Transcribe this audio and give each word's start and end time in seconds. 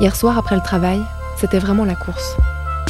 Hier 0.00 0.16
soir, 0.16 0.36
après 0.36 0.56
le 0.56 0.62
travail, 0.62 1.00
c'était 1.36 1.60
vraiment 1.60 1.84
la 1.84 1.94
course. 1.94 2.36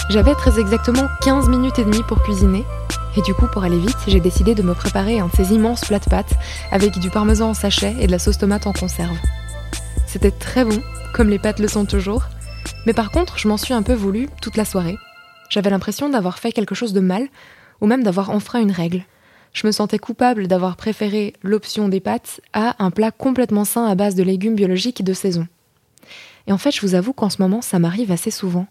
J'avais 0.09 0.35
très 0.35 0.59
exactement 0.59 1.07
15 1.23 1.49
minutes 1.49 1.79
et 1.79 1.85
demie 1.85 2.03
pour 2.09 2.23
cuisiner, 2.23 2.65
et 3.17 3.23
du 3.23 3.35
coup, 3.35 3.47
pour 3.47 3.63
aller 3.63 3.79
vite, 3.79 3.97
j'ai 4.07 4.21
décidé 4.21 4.55
de 4.55 4.63
me 4.63 4.75
préparer 4.75 5.21
un 5.21 5.27
de 5.27 5.33
ces 5.33 5.53
immenses 5.53 5.85
plats 5.85 5.99
de 5.99 6.09
pâtes 6.09 6.35
avec 6.73 6.99
du 6.99 7.11
parmesan 7.11 7.51
en 7.51 7.55
sachet 7.55 7.95
et 8.01 8.07
de 8.07 8.13
la 8.13 8.19
sauce 8.19 8.39
tomate 8.39 8.67
en 8.67 8.73
conserve. 8.73 9.17
C'était 10.07 10.31
très 10.31 10.65
bon, 10.65 10.81
comme 11.13 11.29
les 11.29 11.39
pâtes 11.39 11.61
le 11.61 11.69
sont 11.69 11.85
toujours, 11.85 12.25
mais 12.87 12.95
par 12.95 13.11
contre, 13.11 13.39
je 13.39 13.49
m'en 13.49 13.59
suis 13.59 13.75
un 13.75 13.83
peu 13.83 13.95
voulu 13.95 14.29
toute 14.41 14.57
la 14.57 14.65
soirée. 14.65 14.97
J'avais 15.51 15.71
l'impression 15.71 16.09
d'avoir 16.09 16.39
fait 16.39 16.53
quelque 16.53 16.75
chose 16.75 16.95
de 16.95 17.01
mal, 17.01 17.29
ou 17.81 17.87
même 17.87 18.03
d'avoir 18.03 18.31
enfreint 18.31 18.61
une 18.61 18.73
règle. 18.73 19.05
Je 19.53 19.67
me 19.67 19.73
sentais 19.73 19.99
coupable 19.99 20.49
d'avoir 20.49 20.77
préféré 20.77 21.35
l'option 21.43 21.89
des 21.89 22.01
pâtes 22.01 22.41
à 22.55 22.83
un 22.83 22.91
plat 22.91 23.11
complètement 23.11 23.65
sain 23.65 23.87
à 23.87 23.95
base 23.95 24.15
de 24.15 24.23
légumes 24.23 24.55
biologiques 24.55 25.05
de 25.05 25.13
saison. 25.13 25.47
Et 26.47 26.53
en 26.53 26.59
fait, 26.59 26.73
je 26.73 26.81
vous 26.81 26.95
avoue 26.95 27.13
qu'en 27.13 27.31
ce 27.31 27.41
moment, 27.41 27.63
ça 27.63 27.79
m'arrive 27.79 28.13
assez 28.13 28.31
souvent. 28.31 28.67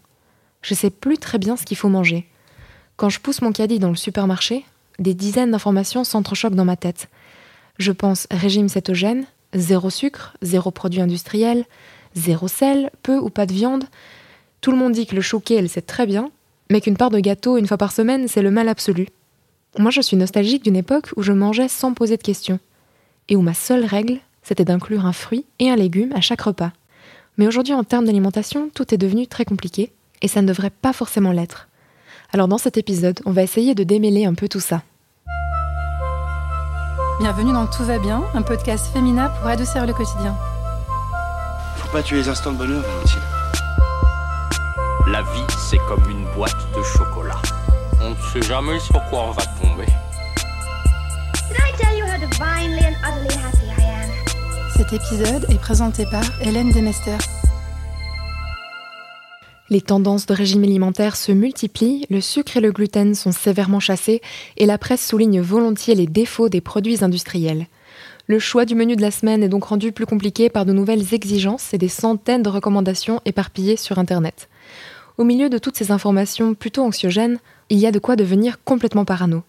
Je 0.62 0.74
sais 0.74 0.90
plus 0.90 1.18
très 1.18 1.38
bien 1.38 1.56
ce 1.56 1.64
qu'il 1.64 1.76
faut 1.76 1.88
manger. 1.88 2.26
Quand 2.96 3.08
je 3.08 3.20
pousse 3.20 3.42
mon 3.42 3.52
caddie 3.52 3.78
dans 3.78 3.90
le 3.90 3.96
supermarché, 3.96 4.64
des 4.98 5.14
dizaines 5.14 5.50
d'informations 5.50 6.04
s'entrechoquent 6.04 6.54
dans 6.54 6.64
ma 6.64 6.76
tête. 6.76 7.08
Je 7.78 7.92
pense 7.92 8.28
régime 8.30 8.68
cétogène, 8.68 9.26
zéro 9.52 9.90
sucre, 9.90 10.36
zéro 10.42 10.70
produit 10.70 11.00
industriel, 11.00 11.64
zéro 12.14 12.48
sel, 12.48 12.90
peu 13.02 13.18
ou 13.18 13.30
pas 13.30 13.46
de 13.46 13.52
viande. 13.52 13.84
Tout 14.60 14.70
le 14.70 14.76
monde 14.76 14.92
dit 14.92 15.06
que 15.06 15.16
le 15.16 15.20
chouquet, 15.20 15.66
c'est 15.68 15.86
très 15.86 16.06
bien, 16.06 16.30
mais 16.70 16.80
qu'une 16.80 16.96
part 16.96 17.10
de 17.10 17.20
gâteau 17.20 17.58
une 17.58 17.66
fois 17.66 17.76
par 17.76 17.92
semaine, 17.92 18.28
c'est 18.28 18.42
le 18.42 18.50
mal 18.50 18.68
absolu. 18.68 19.08
Moi, 19.78 19.90
je 19.90 20.00
suis 20.00 20.16
nostalgique 20.16 20.62
d'une 20.62 20.76
époque 20.76 21.10
où 21.16 21.22
je 21.22 21.32
mangeais 21.32 21.68
sans 21.68 21.92
poser 21.94 22.16
de 22.16 22.22
questions, 22.22 22.60
et 23.28 23.34
où 23.34 23.42
ma 23.42 23.54
seule 23.54 23.84
règle, 23.84 24.20
c'était 24.42 24.64
d'inclure 24.64 25.04
un 25.04 25.12
fruit 25.12 25.44
et 25.58 25.70
un 25.70 25.76
légume 25.76 26.12
à 26.14 26.20
chaque 26.20 26.42
repas. 26.42 26.72
Mais 27.36 27.48
aujourd'hui, 27.48 27.74
en 27.74 27.82
termes 27.82 28.04
d'alimentation, 28.04 28.70
tout 28.72 28.94
est 28.94 28.98
devenu 28.98 29.26
très 29.26 29.44
compliqué, 29.44 29.92
et 30.22 30.28
ça 30.28 30.40
ne 30.40 30.46
devrait 30.46 30.70
pas 30.70 30.92
forcément 30.92 31.32
l'être. 31.32 31.68
Alors 32.32 32.46
dans 32.46 32.58
cet 32.58 32.76
épisode, 32.76 33.20
on 33.26 33.32
va 33.32 33.42
essayer 33.42 33.74
de 33.74 33.82
démêler 33.82 34.24
un 34.24 34.34
peu 34.34 34.48
tout 34.48 34.60
ça. 34.60 34.82
Bienvenue 37.20 37.52
dans 37.52 37.66
Tout 37.66 37.84
va 37.84 37.98
bien, 37.98 38.22
un 38.34 38.42
podcast 38.42 38.86
féminin 38.92 39.30
pour 39.30 39.48
adoucir 39.48 39.84
le 39.84 39.92
quotidien. 39.92 40.36
Faut 41.76 41.90
pas 41.90 42.02
tuer 42.02 42.18
les 42.18 42.28
instants 42.28 42.52
de 42.52 42.58
bonheur, 42.58 42.82
Valentine. 42.82 43.20
La 45.08 45.22
vie, 45.22 45.54
c'est 45.58 45.78
comme 45.88 46.08
une 46.08 46.24
boîte 46.34 46.52
de 46.76 46.82
chocolat. 46.82 47.40
On 48.00 48.10
ne 48.10 48.16
sait 48.32 48.42
jamais 48.42 48.78
sur 48.78 49.02
quoi 49.10 49.24
on 49.28 49.30
va 49.32 49.42
tomber. 49.60 49.86
Did 51.48 51.58
I 51.58 51.72
tell 51.76 51.98
you 51.98 52.04
how 52.04 52.18
divinely 52.18 52.84
and 52.84 52.96
utterly 53.04 53.34
happy 53.36 53.66
I 53.66 53.70
am? 53.70 53.73
Cet 54.76 54.92
épisode 54.92 55.46
est 55.50 55.60
présenté 55.60 56.04
par 56.04 56.24
Hélène 56.42 56.72
Demester. 56.72 57.16
Les 59.70 59.80
tendances 59.80 60.26
de 60.26 60.34
régime 60.34 60.64
alimentaire 60.64 61.14
se 61.14 61.30
multiplient, 61.30 62.06
le 62.10 62.20
sucre 62.20 62.56
et 62.56 62.60
le 62.60 62.72
gluten 62.72 63.14
sont 63.14 63.30
sévèrement 63.30 63.78
chassés 63.78 64.20
et 64.56 64.66
la 64.66 64.76
presse 64.76 65.06
souligne 65.06 65.40
volontiers 65.40 65.94
les 65.94 66.08
défauts 66.08 66.48
des 66.48 66.60
produits 66.60 67.04
industriels. 67.04 67.68
Le 68.26 68.40
choix 68.40 68.64
du 68.64 68.74
menu 68.74 68.96
de 68.96 69.02
la 69.02 69.12
semaine 69.12 69.44
est 69.44 69.48
donc 69.48 69.62
rendu 69.62 69.92
plus 69.92 70.06
compliqué 70.06 70.48
par 70.48 70.64
de 70.64 70.72
nouvelles 70.72 71.14
exigences 71.14 71.72
et 71.72 71.78
des 71.78 71.88
centaines 71.88 72.42
de 72.42 72.50
recommandations 72.50 73.20
éparpillées 73.24 73.76
sur 73.76 74.00
Internet. 74.00 74.48
Au 75.18 75.24
milieu 75.24 75.48
de 75.48 75.58
toutes 75.58 75.76
ces 75.76 75.92
informations 75.92 76.54
plutôt 76.54 76.82
anxiogènes, 76.82 77.38
il 77.70 77.78
y 77.78 77.86
a 77.86 77.92
de 77.92 78.00
quoi 78.00 78.16
devenir 78.16 78.62
complètement 78.64 79.04
parano. 79.04 79.44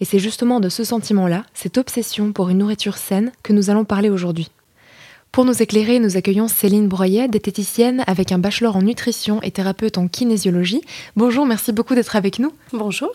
Et 0.00 0.04
c'est 0.04 0.20
justement 0.20 0.60
de 0.60 0.68
ce 0.68 0.84
sentiment-là, 0.84 1.44
cette 1.52 1.78
obsession 1.78 2.32
pour 2.32 2.48
une 2.48 2.58
nourriture 2.58 2.96
saine, 2.96 3.32
que 3.42 3.52
nous 3.52 3.70
allons 3.70 3.84
parler 3.84 4.08
aujourd'hui. 4.08 4.52
Pour 5.32 5.44
nous 5.44 5.62
éclairer, 5.62 5.98
nous 5.98 6.16
accueillons 6.16 6.48
Céline 6.48 6.88
Broyet, 6.88 7.28
diététicienne 7.28 8.02
avec 8.06 8.32
un 8.32 8.38
bachelor 8.38 8.76
en 8.76 8.82
nutrition 8.82 9.40
et 9.42 9.50
thérapeute 9.50 9.98
en 9.98 10.08
kinésiologie. 10.08 10.80
Bonjour, 11.16 11.46
merci 11.46 11.72
beaucoup 11.72 11.94
d'être 11.94 12.16
avec 12.16 12.38
nous. 12.38 12.52
Bonjour. 12.72 13.12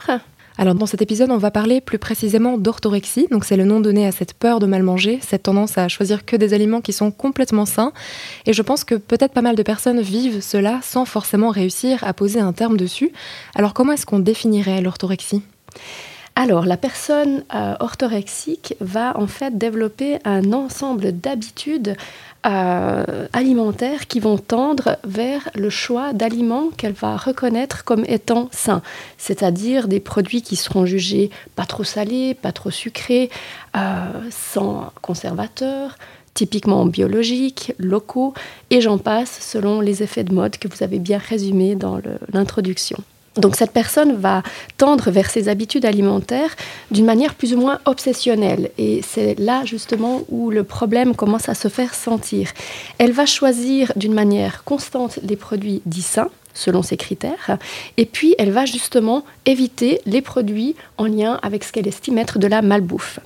Alors 0.58 0.76
dans 0.76 0.86
cet 0.86 1.02
épisode, 1.02 1.32
on 1.32 1.38
va 1.38 1.50
parler 1.50 1.82
plus 1.82 1.98
précisément 1.98 2.58
d'orthorexie. 2.58 3.28
Donc 3.32 3.44
c'est 3.44 3.58
le 3.58 3.66
nom 3.66 3.80
donné 3.80 4.06
à 4.06 4.12
cette 4.12 4.36
peur 4.36 4.60
de 4.60 4.68
mal 4.68 4.84
manger, 4.84 5.20
cette 5.22 5.44
tendance 5.44 5.78
à 5.78 5.88
choisir 5.88 6.24
que 6.26 6.36
des 6.36 6.54
aliments 6.54 6.82
qui 6.82 6.94
sont 6.94 7.10
complètement 7.12 7.66
sains. 7.66 7.92
Et 8.46 8.54
je 8.54 8.62
pense 8.62 8.84
que 8.84 8.96
peut-être 8.96 9.34
pas 9.34 9.42
mal 9.42 9.56
de 9.56 9.64
personnes 9.64 10.00
vivent 10.00 10.42
cela 10.42 10.80
sans 10.84 11.06
forcément 11.06 11.50
réussir 11.50 12.04
à 12.04 12.14
poser 12.14 12.40
un 12.40 12.54
terme 12.54 12.78
dessus. 12.78 13.12
Alors 13.56 13.74
comment 13.74 13.94
est-ce 13.94 14.06
qu'on 14.06 14.20
définirait 14.20 14.82
l'orthorexie? 14.82 15.42
Alors, 16.36 16.66
la 16.66 16.78
personne 16.78 17.44
euh, 17.54 17.76
orthorexique 17.80 18.76
va 18.80 19.16
en 19.20 19.28
fait 19.28 19.56
développer 19.56 20.18
un 20.26 20.52
ensemble 20.52 21.12
d'habitudes 21.12 21.96
euh, 22.48 23.28
alimentaires 23.34 24.08
qui 24.08 24.20
vont 24.20 24.40
tendre 24.40 24.98
vers 25.04 25.48
le 25.54 25.70
choix 25.70 26.12
d'aliments 26.12 26.70
qu'elle 26.76 26.94
va 26.94 27.18
reconnaître 27.18 27.84
comme 27.84 28.04
étant 28.08 28.50
sains, 28.52 28.82
c'est-à-dire 29.20 29.88
des 29.88 30.00
produits 30.00 30.42
qui 30.42 30.56
seront 30.56 30.88
jugés 30.88 31.30
pas 31.56 31.66
trop 31.66 31.84
salés, 31.84 32.34
pas 32.34 32.52
trop 32.52 32.72
sucrés, 32.72 33.30
euh, 33.78 34.08
sans 34.32 34.92
conservateurs, 35.04 35.98
typiquement 36.34 36.88
biologiques, 36.88 37.74
locaux, 37.78 38.34
et 38.72 38.82
j'en 38.82 38.98
passe 38.98 39.38
selon 39.40 39.82
les 39.82 40.02
effets 40.02 40.24
de 40.24 40.34
mode 40.34 40.58
que 40.58 40.68
vous 40.68 40.82
avez 40.82 40.98
bien 40.98 41.20
résumés 41.20 41.76
dans 41.76 42.02
l'introduction. 42.34 42.98
Donc 43.38 43.56
cette 43.56 43.72
personne 43.72 44.16
va 44.16 44.44
tendre 44.78 45.10
vers 45.10 45.30
ses 45.30 45.50
habitudes 45.50 45.86
alimentaires 45.86 46.56
d'une 46.92 47.06
manière 47.06 47.34
plus 47.34 47.54
ou 47.54 47.58
moins 47.58 47.80
obsessionnelle. 47.86 48.70
Et 48.78 49.02
c'est 49.08 49.40
là 49.40 49.66
justement 49.66 50.22
où 50.30 50.52
le 50.52 50.64
problème 50.64 51.16
commence 51.16 51.50
à 51.50 51.56
se 51.56 51.68
faire 51.68 51.94
sentir. 51.96 52.52
Elle 53.00 53.12
va 53.12 53.26
choisir 53.26 53.92
d'une 53.96 54.14
manière 54.14 54.64
constante 54.64 55.20
les 55.24 55.36
produits 55.36 55.82
dits 55.86 56.02
sains 56.02 56.30
selon 56.54 56.84
ses 56.84 56.98
critères. 56.98 57.58
Et 57.98 58.06
puis, 58.06 58.36
elle 58.38 58.52
va 58.52 58.66
justement 58.66 59.24
éviter 59.46 60.02
les 60.06 60.22
produits 60.22 60.76
en 60.98 61.06
lien 61.06 61.40
avec 61.42 61.64
ce 61.64 61.72
qu'elle 61.72 61.88
estime 61.88 62.20
être 62.20 62.38
de 62.38 62.48
la 62.48 62.62
malbouffe. 62.62 63.20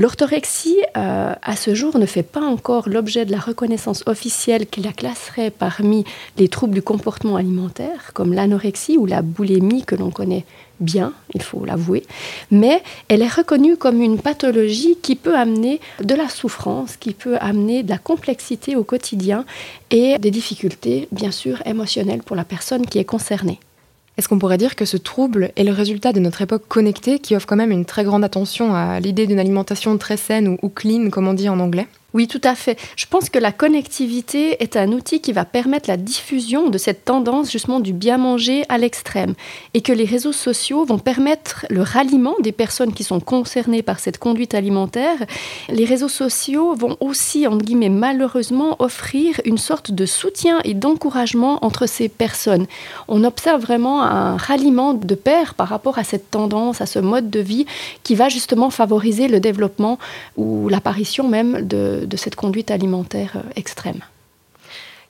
L'orthorexie, 0.00 0.78
euh, 0.96 1.34
à 1.42 1.56
ce 1.56 1.74
jour, 1.74 1.98
ne 1.98 2.06
fait 2.06 2.22
pas 2.22 2.40
encore 2.40 2.88
l'objet 2.88 3.26
de 3.26 3.32
la 3.32 3.38
reconnaissance 3.38 4.02
officielle 4.06 4.66
qui 4.66 4.80
la 4.80 4.94
classerait 4.94 5.50
parmi 5.50 6.06
les 6.38 6.48
troubles 6.48 6.72
du 6.72 6.80
comportement 6.80 7.36
alimentaire, 7.36 8.12
comme 8.14 8.32
l'anorexie 8.32 8.96
ou 8.96 9.04
la 9.04 9.20
boulimie 9.20 9.84
que 9.84 9.94
l'on 9.94 10.10
connaît 10.10 10.46
bien, 10.80 11.12
il 11.34 11.42
faut 11.42 11.66
l'avouer, 11.66 12.06
mais 12.50 12.82
elle 13.08 13.20
est 13.20 13.28
reconnue 13.28 13.76
comme 13.76 14.00
une 14.00 14.18
pathologie 14.18 14.96
qui 15.02 15.16
peut 15.16 15.36
amener 15.36 15.82
de 16.02 16.14
la 16.14 16.30
souffrance, 16.30 16.96
qui 16.96 17.12
peut 17.12 17.36
amener 17.38 17.82
de 17.82 17.90
la 17.90 17.98
complexité 17.98 18.76
au 18.76 18.84
quotidien 18.84 19.44
et 19.90 20.16
des 20.18 20.30
difficultés, 20.30 21.08
bien 21.12 21.30
sûr, 21.30 21.60
émotionnelles 21.66 22.22
pour 22.22 22.36
la 22.36 22.44
personne 22.44 22.86
qui 22.86 22.98
est 22.98 23.04
concernée. 23.04 23.60
Est-ce 24.16 24.28
qu'on 24.28 24.38
pourrait 24.38 24.58
dire 24.58 24.76
que 24.76 24.84
ce 24.84 24.96
trouble 24.96 25.50
est 25.56 25.64
le 25.64 25.72
résultat 25.72 26.12
de 26.12 26.20
notre 26.20 26.42
époque 26.42 26.68
connectée 26.68 27.18
qui 27.20 27.36
offre 27.36 27.46
quand 27.46 27.56
même 27.56 27.70
une 27.70 27.84
très 27.84 28.04
grande 28.04 28.24
attention 28.24 28.74
à 28.74 29.00
l'idée 29.00 29.26
d'une 29.26 29.38
alimentation 29.38 29.96
très 29.98 30.16
saine 30.16 30.58
ou, 30.62 30.68
clean, 30.68 31.10
comme 31.10 31.28
on 31.28 31.34
dit 31.34 31.48
en 31.48 31.60
anglais? 31.60 31.86
Oui, 32.12 32.26
tout 32.26 32.40
à 32.42 32.54
fait. 32.54 32.78
Je 32.96 33.06
pense 33.06 33.30
que 33.30 33.38
la 33.38 33.52
connectivité 33.52 34.62
est 34.62 34.76
un 34.76 34.90
outil 34.90 35.20
qui 35.20 35.32
va 35.32 35.44
permettre 35.44 35.88
la 35.88 35.96
diffusion 35.96 36.68
de 36.68 36.78
cette 36.78 37.04
tendance 37.04 37.52
justement 37.52 37.78
du 37.78 37.92
bien 37.92 38.18
manger 38.18 38.64
à 38.68 38.78
l'extrême 38.78 39.34
et 39.74 39.80
que 39.80 39.92
les 39.92 40.04
réseaux 40.04 40.32
sociaux 40.32 40.84
vont 40.84 40.98
permettre 40.98 41.66
le 41.70 41.82
ralliement 41.82 42.34
des 42.40 42.50
personnes 42.52 42.92
qui 42.92 43.04
sont 43.04 43.20
concernées 43.20 43.82
par 43.82 44.00
cette 44.00 44.18
conduite 44.18 44.54
alimentaire. 44.54 45.18
Les 45.68 45.84
réseaux 45.84 46.08
sociaux 46.08 46.74
vont 46.74 46.96
aussi, 47.00 47.46
entre 47.46 47.64
guillemets, 47.64 47.88
malheureusement 47.88 48.76
offrir 48.80 49.40
une 49.44 49.58
sorte 49.58 49.92
de 49.92 50.06
soutien 50.06 50.58
et 50.64 50.74
d'encouragement 50.74 51.64
entre 51.64 51.86
ces 51.86 52.08
personnes. 52.08 52.66
On 53.06 53.22
observe 53.22 53.60
vraiment 53.60 54.02
un 54.02 54.36
ralliement 54.36 54.94
de 54.94 55.14
pair 55.14 55.54
par 55.54 55.68
rapport 55.68 55.98
à 55.98 56.04
cette 56.04 56.30
tendance, 56.30 56.80
à 56.80 56.86
ce 56.86 56.98
mode 56.98 57.30
de 57.30 57.40
vie 57.40 57.66
qui 58.02 58.16
va 58.16 58.28
justement 58.28 58.70
favoriser 58.70 59.28
le 59.28 59.38
développement 59.38 59.98
ou 60.36 60.68
l'apparition 60.68 61.28
même 61.28 61.66
de 61.66 61.99
de, 62.06 62.16
cette 62.16 62.36
conduite 62.36 62.70
alimentaire 62.70 63.32
euh, 63.36 63.50
extrême. 63.56 64.00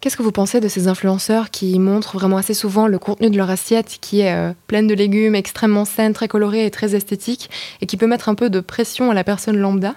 Qu'est-ce 0.01 0.17
que 0.17 0.23
vous 0.23 0.33
pensez 0.33 0.61
de 0.61 0.69
ces 0.69 0.89
influenceurs 0.89 1.51
qui 1.51 1.79
montrent 1.79 2.15
vraiment 2.15 2.39
assez 2.39 2.55
souvent 2.55 2.87
le 2.87 2.99
contenu 2.99 3.29
de 3.29 3.37
leur 3.37 3.51
assiette 3.51 3.99
qui 4.01 4.21
est 4.21 4.35
euh, 4.35 4.53
pleine 4.67 4.87
de 4.87 4.95
légumes, 4.95 5.35
extrêmement 5.35 5.85
saine, 5.85 6.15
très 6.15 6.29
colorée 6.29 6.65
et 6.65 6.71
très 6.71 6.95
esthétique, 6.95 7.51
et 7.83 7.87
qui 7.87 7.97
peut 7.97 8.07
mettre 8.07 8.29
un 8.29 8.35
peu 8.35 8.49
de 8.49 8.61
pression 8.61 9.11
à 9.11 9.15
la 9.15 9.25
personne 9.25 9.59
lambda? 9.59 9.95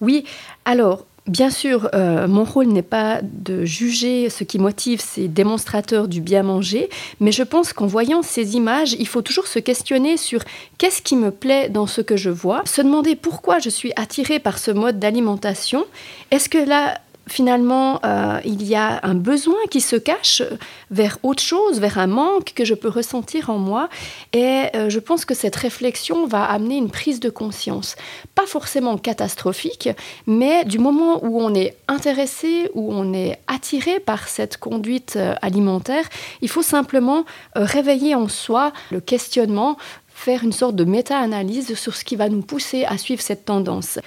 Oui, 0.00 0.24
alors 0.64 1.04
Bien 1.26 1.50
sûr, 1.50 1.88
euh, 1.92 2.28
mon 2.28 2.44
rôle 2.44 2.68
n'est 2.68 2.82
pas 2.82 3.20
de 3.20 3.64
juger 3.64 4.30
ce 4.30 4.44
qui 4.44 4.60
motive 4.60 5.00
ces 5.00 5.26
démonstrateurs 5.26 6.06
du 6.06 6.20
bien 6.20 6.44
manger, 6.44 6.88
mais 7.18 7.32
je 7.32 7.42
pense 7.42 7.72
qu'en 7.72 7.86
voyant 7.86 8.22
ces 8.22 8.54
images, 8.54 8.92
il 8.92 9.08
faut 9.08 9.22
toujours 9.22 9.48
se 9.48 9.58
questionner 9.58 10.18
sur 10.18 10.42
qu'est-ce 10.78 11.02
qui 11.02 11.16
me 11.16 11.32
plaît 11.32 11.68
dans 11.68 11.88
ce 11.88 12.00
que 12.00 12.16
je 12.16 12.30
vois, 12.30 12.62
se 12.64 12.80
demander 12.80 13.16
pourquoi 13.16 13.58
je 13.58 13.70
suis 13.70 13.92
attiré 13.96 14.38
par 14.38 14.58
ce 14.58 14.70
mode 14.70 15.00
d'alimentation. 15.00 15.84
Est-ce 16.30 16.48
que 16.48 16.58
là, 16.58 16.98
finalement, 17.28 18.00
euh, 18.04 18.40
il 18.44 18.62
y 18.62 18.74
a 18.74 19.00
un 19.02 19.14
besoin 19.14 19.58
qui 19.70 19.80
se 19.80 19.96
cache 19.96 20.42
vers 20.90 21.18
autre 21.22 21.42
chose, 21.42 21.80
vers 21.80 21.98
un 21.98 22.06
manque 22.06 22.52
que 22.54 22.64
je 22.64 22.74
peux 22.74 22.88
ressentir 22.88 23.50
en 23.50 23.58
moi. 23.58 23.88
Et 24.32 24.66
euh, 24.74 24.88
je 24.88 24.98
pense 24.98 25.24
que 25.24 25.34
cette 25.34 25.56
réflexion 25.56 26.26
va 26.26 26.44
amener 26.44 26.76
une 26.76 26.90
prise 26.90 27.20
de 27.20 27.30
conscience. 27.30 27.96
Pas 28.34 28.46
forcément 28.46 28.96
catastrophique, 28.96 29.88
mais 30.26 30.64
du 30.64 30.78
moment 30.78 31.24
où 31.24 31.40
on 31.40 31.54
est 31.54 31.76
intéressé, 31.88 32.70
où 32.74 32.92
on 32.92 33.12
est 33.12 33.38
attiré 33.48 33.98
par 34.00 34.28
cette 34.28 34.56
conduite 34.56 35.14
euh, 35.16 35.34
alimentaire, 35.42 36.04
il 36.42 36.48
faut 36.48 36.62
simplement 36.62 37.24
réveiller 37.54 38.14
en 38.14 38.28
soi 38.28 38.72
le 38.90 39.00
questionnement, 39.00 39.76
faire 40.08 40.44
une 40.44 40.52
sorte 40.52 40.76
de 40.76 40.84
méta-analyse 40.84 41.74
sur 41.74 41.94
ce 41.94 42.04
qui 42.04 42.16
va 42.16 42.28
nous 42.28 42.42
pousser 42.42 42.84
à 42.84 42.98
suivre 42.98 43.20
cette 43.20 43.44
tendance. 43.44 43.98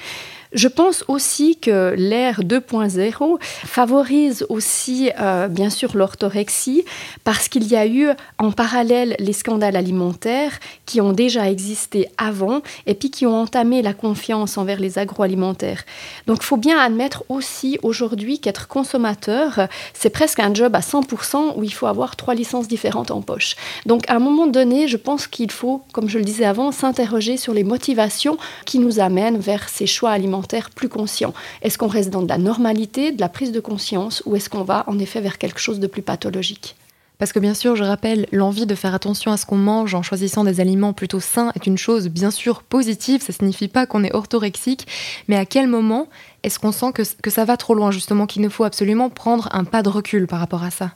Je 0.52 0.68
pense 0.68 1.04
aussi 1.08 1.58
que 1.58 1.94
l'ère 1.96 2.42
2.0 2.42 3.38
favorise 3.40 4.48
aussi, 4.50 5.12
euh, 5.20 5.48
bien 5.48 5.70
sûr, 5.70 5.96
l'orthorexie, 5.96 6.86
parce 7.24 7.48
qu'il 7.48 7.68
y 7.68 7.76
a 7.76 7.86
eu 7.86 8.10
en 8.40 8.52
parallèle 8.52 9.16
les 9.20 9.34
scandales 9.34 9.76
alimentaires 9.76 10.60
qui 10.88 11.02
ont 11.02 11.14
déjà 11.14 11.52
existé 11.52 12.10
avant 12.18 12.62
et 12.88 12.96
puis 12.96 13.12
qui 13.12 13.28
ont 13.28 13.40
entamé 13.40 13.84
la 13.84 13.94
confiance 13.94 14.58
envers 14.58 14.80
les 14.80 14.98
agroalimentaires. 14.98 15.84
Donc, 16.26 16.40
il 16.42 16.46
faut 16.46 16.58
bien 16.58 16.80
admettre 16.80 17.24
aussi 17.30 17.78
aujourd'hui 17.84 18.40
qu'être 18.40 18.68
consommateur, 18.68 19.68
c'est 19.94 20.10
presque 20.10 20.40
un 20.40 20.52
job 20.52 20.76
à 20.76 20.80
100% 20.80 21.58
où 21.58 21.64
il 21.64 21.74
faut 21.74 21.86
avoir 21.86 22.16
trois 22.16 22.34
licences 22.34 22.68
différentes 22.68 23.12
en 23.12 23.22
poche. 23.22 23.56
Donc, 23.86 24.10
à 24.10 24.16
un 24.16 24.20
moment 24.20 24.48
donné, 24.48 24.88
je 24.88 24.98
pense 24.98 25.28
qu'il 25.28 25.52
faut, 25.52 25.84
comme 25.92 26.10
je 26.10 26.18
le 26.18 26.24
disais 26.24 26.46
avant, 26.46 26.72
s'interroger 26.72 27.38
sur 27.38 27.54
les 27.54 27.64
motivations 27.64 28.40
qui 28.66 28.80
nous 28.80 29.00
amènent 29.00 29.38
vers 29.38 29.70
ces 29.70 29.86
choix 29.86 30.10
alimentaires 30.10 30.39
plus 30.76 30.90
conscient. 30.90 31.34
Est-ce 31.62 31.78
qu'on 31.78 31.88
reste 31.88 32.10
dans 32.10 32.22
de 32.22 32.30
la 32.30 32.38
normalité, 32.38 33.12
de 33.12 33.22
la 33.22 33.30
prise 33.30 33.52
de 33.52 33.60
conscience, 33.60 34.24
ou 34.26 34.36
est-ce 34.36 34.50
qu'on 34.50 34.64
va 34.64 34.84
en 34.88 35.00
effet 35.00 35.22
vers 35.22 35.38
quelque 35.38 35.60
chose 35.60 35.80
de 35.80 35.88
plus 35.88 36.02
pathologique? 36.02 36.76
Parce 37.20 37.34
que 37.34 37.40
bien 37.40 37.54
sûr, 37.54 37.76
je 37.76 37.84
rappelle, 37.84 38.28
l'envie 38.32 38.66
de 38.66 38.76
faire 38.76 38.96
attention 38.96 39.34
à 39.34 39.38
ce 39.38 39.46
qu'on 39.46 39.58
mange 39.58 39.94
en 39.94 40.02
choisissant 40.02 40.46
des 40.46 40.62
aliments 40.62 40.94
plutôt 40.94 41.20
sains 41.20 41.52
est 41.54 41.68
une 41.68 41.78
chose 41.78 42.08
bien 42.08 42.32
sûr 42.32 42.64
positive, 42.64 43.22
ça 43.22 43.34
signifie 43.34 43.68
pas 43.68 43.86
qu'on 43.86 44.06
est 44.06 44.16
orthorexique, 44.16 44.88
mais 45.28 45.36
à 45.36 45.46
quel 45.46 45.68
moment 45.68 46.08
est-ce 46.44 46.60
qu'on 46.60 46.72
sent 46.72 46.94
que, 46.94 47.04
que 47.22 47.30
ça 47.30 47.44
va 47.44 47.58
trop 47.58 47.74
loin 47.74 47.92
justement, 47.92 48.26
qu'il 48.26 48.42
nous 48.42 48.50
faut 48.50 48.64
absolument 48.64 49.10
prendre 49.10 49.50
un 49.52 49.66
pas 49.66 49.84
de 49.84 49.90
recul 49.90 50.28
par 50.28 50.40
rapport 50.40 50.64
à 50.64 50.72
ça? 50.72 50.92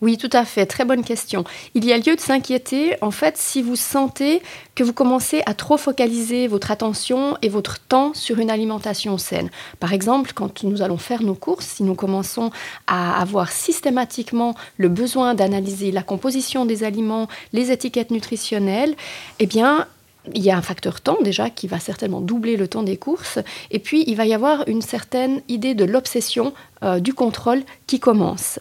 Oui, 0.00 0.16
tout 0.16 0.30
à 0.32 0.44
fait. 0.44 0.66
Très 0.66 0.84
bonne 0.84 1.04
question. 1.04 1.44
Il 1.74 1.84
y 1.84 1.92
a 1.92 1.98
lieu 1.98 2.16
de 2.16 2.20
s'inquiéter, 2.20 2.96
en 3.02 3.10
fait, 3.10 3.36
si 3.36 3.60
vous 3.60 3.76
sentez 3.76 4.42
que 4.74 4.82
vous 4.82 4.92
commencez 4.92 5.42
à 5.46 5.54
trop 5.54 5.76
focaliser 5.76 6.46
votre 6.46 6.70
attention 6.70 7.36
et 7.42 7.48
votre 7.48 7.78
temps 7.78 8.14
sur 8.14 8.38
une 8.38 8.50
alimentation 8.50 9.18
saine. 9.18 9.50
Par 9.78 9.92
exemple, 9.92 10.32
quand 10.34 10.62
nous 10.64 10.82
allons 10.82 10.96
faire 10.96 11.22
nos 11.22 11.34
courses, 11.34 11.66
si 11.66 11.82
nous 11.82 11.94
commençons 11.94 12.50
à 12.86 13.20
avoir 13.20 13.52
systématiquement 13.52 14.54
le 14.78 14.88
besoin 14.88 15.34
d'analyser 15.34 15.92
la 15.92 16.02
composition 16.02 16.64
des 16.64 16.82
aliments, 16.82 17.28
les 17.52 17.70
étiquettes 17.70 18.10
nutritionnelles, 18.10 18.96
eh 19.38 19.46
bien, 19.46 19.86
il 20.34 20.42
y 20.42 20.50
a 20.50 20.56
un 20.56 20.62
facteur 20.62 21.00
temps 21.00 21.18
déjà 21.22 21.50
qui 21.50 21.66
va 21.66 21.78
certainement 21.78 22.20
doubler 22.20 22.56
le 22.56 22.68
temps 22.68 22.82
des 22.82 22.96
courses. 22.96 23.38
Et 23.70 23.78
puis, 23.78 24.04
il 24.06 24.16
va 24.16 24.26
y 24.26 24.34
avoir 24.34 24.66
une 24.66 24.82
certaine 24.82 25.42
idée 25.48 25.74
de 25.74 25.84
l'obsession 25.84 26.52
euh, 26.82 27.00
du 27.00 27.14
contrôle 27.14 27.62
qui 27.86 28.00
commence. 28.00 28.58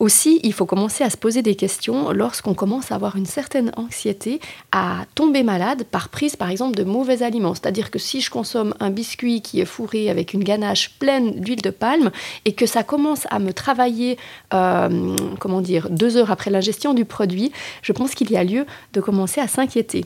Aussi, 0.00 0.40
il 0.42 0.52
faut 0.52 0.66
commencer 0.66 1.04
à 1.04 1.10
se 1.10 1.16
poser 1.16 1.42
des 1.42 1.54
questions 1.54 2.10
lorsqu'on 2.10 2.54
commence 2.54 2.90
à 2.90 2.96
avoir 2.96 3.16
une 3.16 3.26
certaine 3.26 3.72
anxiété 3.76 4.40
à 4.72 5.04
tomber 5.14 5.42
malade 5.42 5.84
par 5.84 6.08
prise, 6.08 6.36
par 6.36 6.50
exemple, 6.50 6.76
de 6.76 6.84
mauvais 6.84 7.22
aliments. 7.22 7.54
C'est-à-dire 7.54 7.90
que 7.90 7.98
si 7.98 8.20
je 8.20 8.30
consomme 8.30 8.74
un 8.80 8.90
biscuit 8.90 9.40
qui 9.40 9.60
est 9.60 9.64
fourré 9.64 10.10
avec 10.10 10.34
une 10.34 10.42
ganache 10.42 10.90
pleine 10.98 11.40
d'huile 11.40 11.62
de 11.62 11.70
palme 11.70 12.10
et 12.44 12.52
que 12.52 12.66
ça 12.66 12.82
commence 12.82 13.26
à 13.30 13.38
me 13.38 13.52
travailler, 13.52 14.18
euh, 14.52 15.16
comment 15.38 15.60
dire, 15.60 15.88
deux 15.90 16.16
heures 16.16 16.30
après 16.30 16.50
l'ingestion 16.50 16.92
du 16.92 17.04
produit, 17.04 17.52
je 17.82 17.92
pense 17.92 18.14
qu'il 18.14 18.30
y 18.30 18.36
a 18.36 18.44
lieu 18.44 18.66
de 18.92 19.00
commencer 19.00 19.40
à 19.40 19.48
s'inquiéter. 19.48 20.04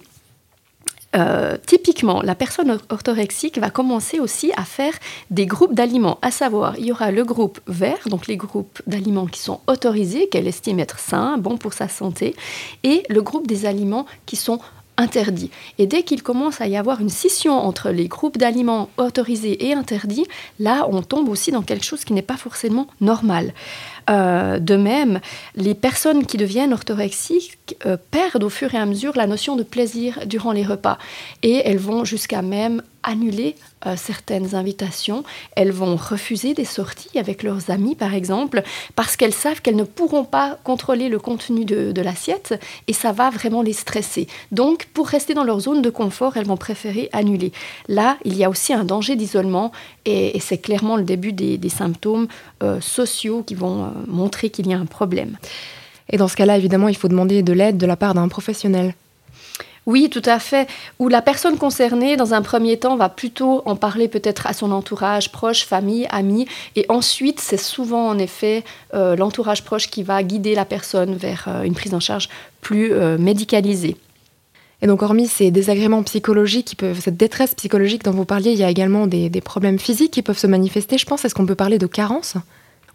Euh, 1.16 1.56
typiquement, 1.66 2.20
la 2.20 2.34
personne 2.34 2.78
orthorexique 2.90 3.58
va 3.58 3.70
commencer 3.70 4.20
aussi 4.20 4.52
à 4.56 4.64
faire 4.64 4.92
des 5.30 5.46
groupes 5.46 5.74
d'aliments, 5.74 6.18
à 6.20 6.30
savoir, 6.30 6.78
il 6.78 6.84
y 6.86 6.92
aura 6.92 7.10
le 7.10 7.24
groupe 7.24 7.60
vert, 7.66 8.08
donc 8.08 8.26
les 8.26 8.36
groupes 8.36 8.82
d'aliments 8.86 9.26
qui 9.26 9.40
sont 9.40 9.60
autorisés, 9.68 10.28
qu'elle 10.28 10.46
estime 10.46 10.80
être 10.80 10.98
sains, 10.98 11.38
bons 11.38 11.56
pour 11.56 11.72
sa 11.72 11.88
santé, 11.88 12.36
et 12.82 13.04
le 13.08 13.22
groupe 13.22 13.46
des 13.46 13.64
aliments 13.64 14.04
qui 14.26 14.36
sont 14.36 14.60
interdits. 14.98 15.50
Et 15.78 15.86
dès 15.86 16.02
qu'il 16.02 16.22
commence 16.22 16.60
à 16.60 16.66
y 16.66 16.76
avoir 16.76 17.00
une 17.00 17.08
scission 17.08 17.54
entre 17.54 17.90
les 17.90 18.08
groupes 18.08 18.36
d'aliments 18.36 18.90
autorisés 18.98 19.68
et 19.68 19.72
interdits, 19.72 20.26
là, 20.58 20.86
on 20.90 21.02
tombe 21.02 21.28
aussi 21.28 21.50
dans 21.50 21.62
quelque 21.62 21.84
chose 21.84 22.04
qui 22.04 22.12
n'est 22.12 22.20
pas 22.20 22.36
forcément 22.36 22.88
normal. 23.00 23.54
Euh, 24.10 24.58
de 24.58 24.76
même, 24.76 25.20
les 25.54 25.74
personnes 25.74 26.26
qui 26.26 26.36
deviennent 26.36 26.72
orthorexiques 26.72 27.76
euh, 27.86 27.96
perdent 28.10 28.44
au 28.44 28.48
fur 28.48 28.74
et 28.74 28.78
à 28.78 28.86
mesure 28.86 29.12
la 29.16 29.26
notion 29.26 29.56
de 29.56 29.62
plaisir 29.62 30.20
durant 30.26 30.52
les 30.52 30.64
repas 30.64 30.98
et 31.42 31.62
elles 31.64 31.78
vont 31.78 32.04
jusqu'à 32.04 32.42
même 32.42 32.82
annuler 33.02 33.54
euh, 33.86 33.94
certaines 33.96 34.54
invitations, 34.54 35.24
elles 35.56 35.72
vont 35.72 35.96
refuser 35.96 36.54
des 36.54 36.64
sorties 36.64 37.18
avec 37.18 37.42
leurs 37.42 37.70
amis 37.70 37.94
par 37.94 38.14
exemple, 38.14 38.62
parce 38.96 39.16
qu'elles 39.16 39.34
savent 39.34 39.62
qu'elles 39.62 39.76
ne 39.76 39.84
pourront 39.84 40.24
pas 40.24 40.58
contrôler 40.64 41.08
le 41.08 41.18
contenu 41.18 41.64
de, 41.64 42.00
l'assiette 42.00 42.54
et 42.86 42.92
ça 42.92 43.12
va 43.12 43.30
vraiment 43.30 43.62
les 43.62 43.72
stresser. 43.72 44.26
Donc 44.52 44.86
pour 44.94 45.08
rester 45.08 45.34
dans 45.34 45.44
leur 45.44 45.60
zone 45.60 45.82
de 45.82 45.90
confort, 45.90 46.36
elles 46.36 46.46
vont 46.46 46.56
préférer 46.56 47.08
annuler. 47.12 47.52
Là, 47.88 48.18
il 48.24 48.36
y 48.36 48.44
a 48.44 48.50
aussi 48.50 48.72
un 48.72 48.84
danger 48.84 49.16
d'isolement 49.16 49.72
et, 50.04 50.38
c'est 50.40 50.58
clairement 50.58 50.96
le 50.96 51.02
début 51.02 51.32
des, 51.32 51.68
symptômes 51.68 52.28
euh, 52.62 52.80
sociaux 52.80 53.42
qui 53.42 53.54
vont 53.54 53.84
euh, 53.84 53.88
montrer 54.06 54.48
qu'il 54.50 54.66
y 54.66 54.72
a 54.72 54.78
un 54.78 54.86
problème. 54.86 55.36
Et 56.10 56.16
dans 56.16 56.28
ce 56.28 56.36
cas-là, 56.36 56.56
évidemment, 56.56 56.88
il 56.88 56.96
faut 56.96 57.08
demander 57.08 57.42
de 57.42 57.52
l'aide 57.52 57.76
de 57.76 57.86
la 57.86 57.96
part 57.96 58.14
d'un 58.14 58.28
professionnel. 58.28 58.94
Oui, 59.88 60.10
tout 60.10 60.22
à 60.26 60.38
fait. 60.38 60.68
Où 60.98 61.08
la 61.08 61.22
personne 61.22 61.56
concernée, 61.56 62.18
dans 62.18 62.34
un 62.34 62.42
premier 62.42 62.76
temps, 62.76 62.98
va 62.98 63.08
plutôt 63.08 63.62
en 63.64 63.74
parler 63.74 64.06
peut-être 64.06 64.46
à 64.46 64.52
son 64.52 64.70
entourage 64.70 65.32
proche, 65.32 65.64
famille, 65.64 66.06
amis. 66.10 66.46
Et 66.76 66.84
ensuite, 66.90 67.40
c'est 67.40 67.56
souvent 67.56 68.06
en 68.06 68.18
effet 68.18 68.64
euh, 68.92 69.16
l'entourage 69.16 69.64
proche 69.64 69.88
qui 69.88 70.02
va 70.02 70.22
guider 70.22 70.54
la 70.54 70.66
personne 70.66 71.14
vers 71.14 71.46
euh, 71.48 71.62
une 71.62 71.72
prise 71.72 71.94
en 71.94 72.00
charge 72.00 72.28
plus 72.60 72.92
euh, 72.92 73.16
médicalisée. 73.16 73.96
Et 74.82 74.86
donc, 74.86 75.02
hormis 75.02 75.26
ces 75.26 75.50
désagréments 75.50 76.02
psychologiques, 76.02 76.66
qui 76.66 76.76
peuvent, 76.76 77.00
cette 77.00 77.16
détresse 77.16 77.54
psychologique 77.54 78.04
dont 78.04 78.10
vous 78.10 78.26
parliez, 78.26 78.52
il 78.52 78.58
y 78.58 78.64
a 78.64 78.68
également 78.68 79.06
des, 79.06 79.30
des 79.30 79.40
problèmes 79.40 79.78
physiques 79.78 80.10
qui 80.10 80.20
peuvent 80.20 80.36
se 80.36 80.46
manifester, 80.46 80.98
je 80.98 81.06
pense. 81.06 81.24
Est-ce 81.24 81.34
qu'on 81.34 81.46
peut 81.46 81.54
parler 81.54 81.78
de 81.78 81.86
carence? 81.86 82.36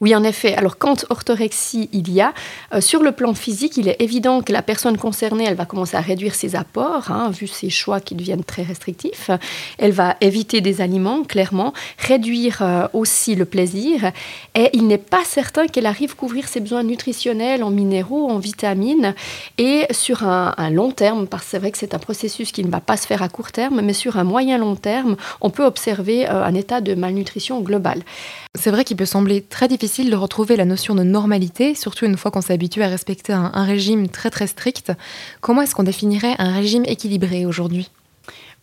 Oui, 0.04 0.14
en 0.16 0.24
effet. 0.26 0.54
Alors, 0.56 0.78
quand 0.78 1.06
orthorexie 1.10 1.88
il 1.94 2.12
y 2.12 2.20
a, 2.20 2.34
euh, 2.74 2.82
sur 2.82 3.04
le 3.04 3.14
plan 3.14 3.34
physique, 3.34 3.78
il 3.78 3.88
est 3.88 3.96
évident 4.02 4.42
que 4.42 4.52
la 4.52 4.62
personne 4.62 4.98
concernée, 4.98 5.46
elle 5.46 5.56
va 5.56 5.64
commencer 5.64 5.96
à 5.96 6.02
réduire 6.02 6.36
ses 6.36 6.58
apports, 6.58 7.10
hein, 7.10 7.30
vu 7.30 7.48
ses 7.48 7.70
choix 7.70 8.02
qui 8.02 8.14
deviennent 8.14 8.44
très 8.44 8.64
restrictifs. 8.64 9.32
Elle 9.78 9.94
va 9.94 10.18
éviter 10.20 10.60
des 10.60 10.82
aliments, 10.82 11.24
clairement, 11.24 11.72
réduire 11.98 12.58
euh, 12.64 12.86
aussi 12.92 13.36
le 13.36 13.46
plaisir. 13.46 14.12
Et 14.56 14.72
il 14.74 14.88
n'est 14.88 14.98
pas 14.98 15.24
certain 15.24 15.68
qu'elle 15.68 15.86
arrive 15.86 16.12
à 16.12 16.16
couvrir 16.16 16.50
ses 16.50 16.60
besoins 16.60 16.84
nutritionnels 16.84 17.64
en 17.64 17.70
minéraux, 17.70 18.30
en 18.30 18.40
vitamines. 18.40 19.16
Et 19.58 19.86
sur 19.92 20.28
un, 20.28 20.70
long 20.70 20.92
terme, 20.92 21.28
parce 21.28 21.46
que 21.46 21.52
c'est 21.52 21.60
vrai 21.60 21.72
que 21.72 21.78
c'est 21.78 21.94
un 21.94 22.00
processus 22.00 22.52
qui 22.52 22.66
ne 22.66 22.70
va 22.70 22.82
pas 22.82 22.98
se 22.98 23.08
faire 23.08 23.22
à 23.22 23.30
court 23.30 23.54
terme, 23.54 23.80
mais 23.80 23.94
sur 23.94 24.18
un 24.18 24.26
moyen 24.26 24.58
long 24.58 24.76
terme, 24.76 25.16
on 25.40 25.50
peut 25.50 25.64
observer 25.64 26.28
euh, 26.28 26.44
un 26.44 26.56
état 26.56 26.82
de 26.82 26.94
malnutrition 26.94 27.62
globale. 27.62 28.02
C'est 28.56 28.70
vrai 28.70 28.84
qu'il 28.84 28.98
peut 28.98 29.06
sembler 29.06 29.42
très 29.42 29.70
difficile 29.70 29.93
de 30.02 30.16
retrouver 30.16 30.56
la 30.56 30.66
notion 30.66 30.96
de 30.96 31.04
normalité, 31.04 31.76
surtout 31.76 32.06
une 32.06 32.18
fois 32.18 32.32
qu'on 32.32 32.42
s'est 32.42 32.54
habitué 32.54 32.84
à 32.84 32.88
respecter 32.88 33.32
un, 33.32 33.64
régime 33.64 34.10
très 34.10 34.32
très 34.32 34.48
strict. 34.48 34.92
Comment 35.40 35.62
est-ce 35.62 35.76
qu'on 35.76 35.84
définirait 35.84 36.36
un 36.40 36.54
régime 36.54 36.84
équilibré 36.88 37.46
aujourd'hui? 37.46 37.90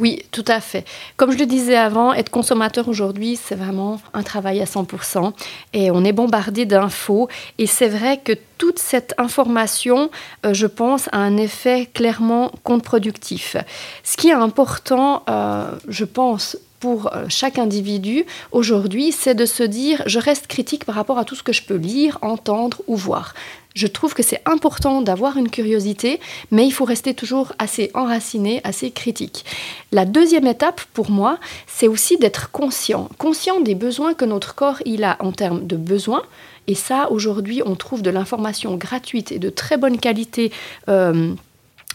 Oui, 0.00 0.22
tout 0.32 0.44
à 0.48 0.60
fait. 0.60 0.84
Comme 1.16 1.30
je 1.30 1.38
le 1.38 1.46
disais 1.46 1.76
avant, 1.76 2.12
être 2.14 2.30
consommateur 2.30 2.88
aujourd'hui, 2.88 3.36
c'est 3.36 3.54
vraiment 3.54 4.00
un 4.14 4.22
travail 4.22 4.60
à 4.60 4.64
100%. 4.64 5.32
Et 5.72 5.90
on 5.90 6.04
est 6.04 6.12
bombardé 6.12 6.64
d'infos. 6.64 7.28
Et 7.58 7.66
c'est 7.66 7.88
vrai 7.88 8.18
que 8.18 8.32
toute 8.58 8.78
cette 8.78 9.14
information, 9.18 10.10
euh, 10.46 10.54
je 10.54 10.66
pense, 10.66 11.08
a 11.12 11.18
un 11.18 11.36
effet 11.36 11.88
clairement 11.92 12.50
contre-productif. 12.64 13.56
Ce 14.02 14.16
qui 14.16 14.30
est 14.30 14.32
important, 14.32 15.22
euh, 15.28 15.70
je 15.88 16.06
pense, 16.06 16.56
pour 16.80 17.14
euh, 17.14 17.26
chaque 17.28 17.58
individu 17.58 18.24
aujourd'hui, 18.50 19.12
c'est 19.12 19.34
de 19.34 19.46
se 19.46 19.62
dire 19.62 20.02
je 20.06 20.18
reste 20.18 20.46
critique 20.46 20.84
par 20.84 20.94
rapport 20.94 21.18
à 21.18 21.24
tout 21.24 21.34
ce 21.34 21.42
que 21.42 21.52
je 21.52 21.62
peux 21.62 21.76
lire, 21.76 22.18
entendre 22.22 22.80
ou 22.86 22.96
voir. 22.96 23.34
Je 23.74 23.86
trouve 23.86 24.14
que 24.14 24.22
c'est 24.22 24.42
important 24.46 25.00
d'avoir 25.00 25.36
une 25.36 25.48
curiosité, 25.48 26.18
mais 26.50 26.66
il 26.66 26.72
faut 26.72 26.84
rester 26.84 27.14
toujours 27.14 27.52
assez 27.58 27.90
enraciné, 27.94 28.60
assez 28.64 28.90
critique. 28.90 29.44
La 29.92 30.04
deuxième 30.04 30.46
étape 30.46 30.80
pour 30.92 31.10
moi, 31.10 31.38
c'est 31.68 31.86
aussi 31.86 32.16
d'être 32.16 32.50
conscient, 32.50 33.08
conscient 33.18 33.60
des 33.60 33.76
besoins 33.76 34.14
que 34.14 34.24
notre 34.24 34.54
corps 34.54 34.82
il 34.86 35.04
a 35.04 35.16
en 35.20 35.30
termes 35.30 35.66
de 35.66 35.76
besoins. 35.76 36.22
Et 36.66 36.74
ça, 36.74 37.10
aujourd'hui, 37.10 37.62
on 37.64 37.74
trouve 37.74 38.02
de 38.02 38.10
l'information 38.10 38.76
gratuite 38.76 39.32
et 39.32 39.38
de 39.38 39.50
très 39.50 39.76
bonne 39.76 39.98
qualité. 39.98 40.52
Euh, 40.88 41.34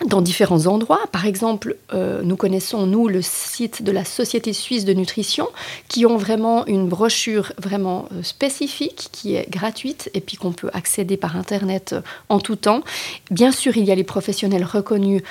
dans 0.04 0.22
différents 0.22 0.68
endroits. 0.68 1.00
Par 1.14 1.26
exemple, 1.26 1.78
euh, 1.94 2.22
nous 2.22 2.36
connaissons, 2.36 2.86
nous, 2.86 3.08
le 3.08 3.22
site 3.22 3.82
de 3.82 3.92
la 3.94 4.04
Société 4.04 4.52
suisse 4.52 4.84
de 4.84 4.94
nutrition, 4.94 5.48
qui 5.88 6.06
ont 6.06 6.18
vraiment 6.18 6.66
une 6.66 6.90
brochure 6.90 7.54
vraiment 7.58 8.08
euh, 8.12 8.22
spécifique, 8.22 9.08
qui 9.14 9.36
est 9.36 9.50
gratuite 9.50 10.10
et 10.14 10.20
puis 10.20 10.36
qu'on 10.36 10.52
peut 10.52 10.70
accéder 10.74 11.16
par 11.16 11.38
Internet 11.38 11.94
euh, 11.94 12.02
en 12.28 12.40
tout 12.40 12.58
temps. 12.58 12.82
Bien 13.32 13.54
sûr, 13.54 13.78
il 13.78 13.86
y 13.86 13.92
a 13.92 13.96
les 13.96 14.04
professionnels 14.04 14.66
reconnus 14.66 15.22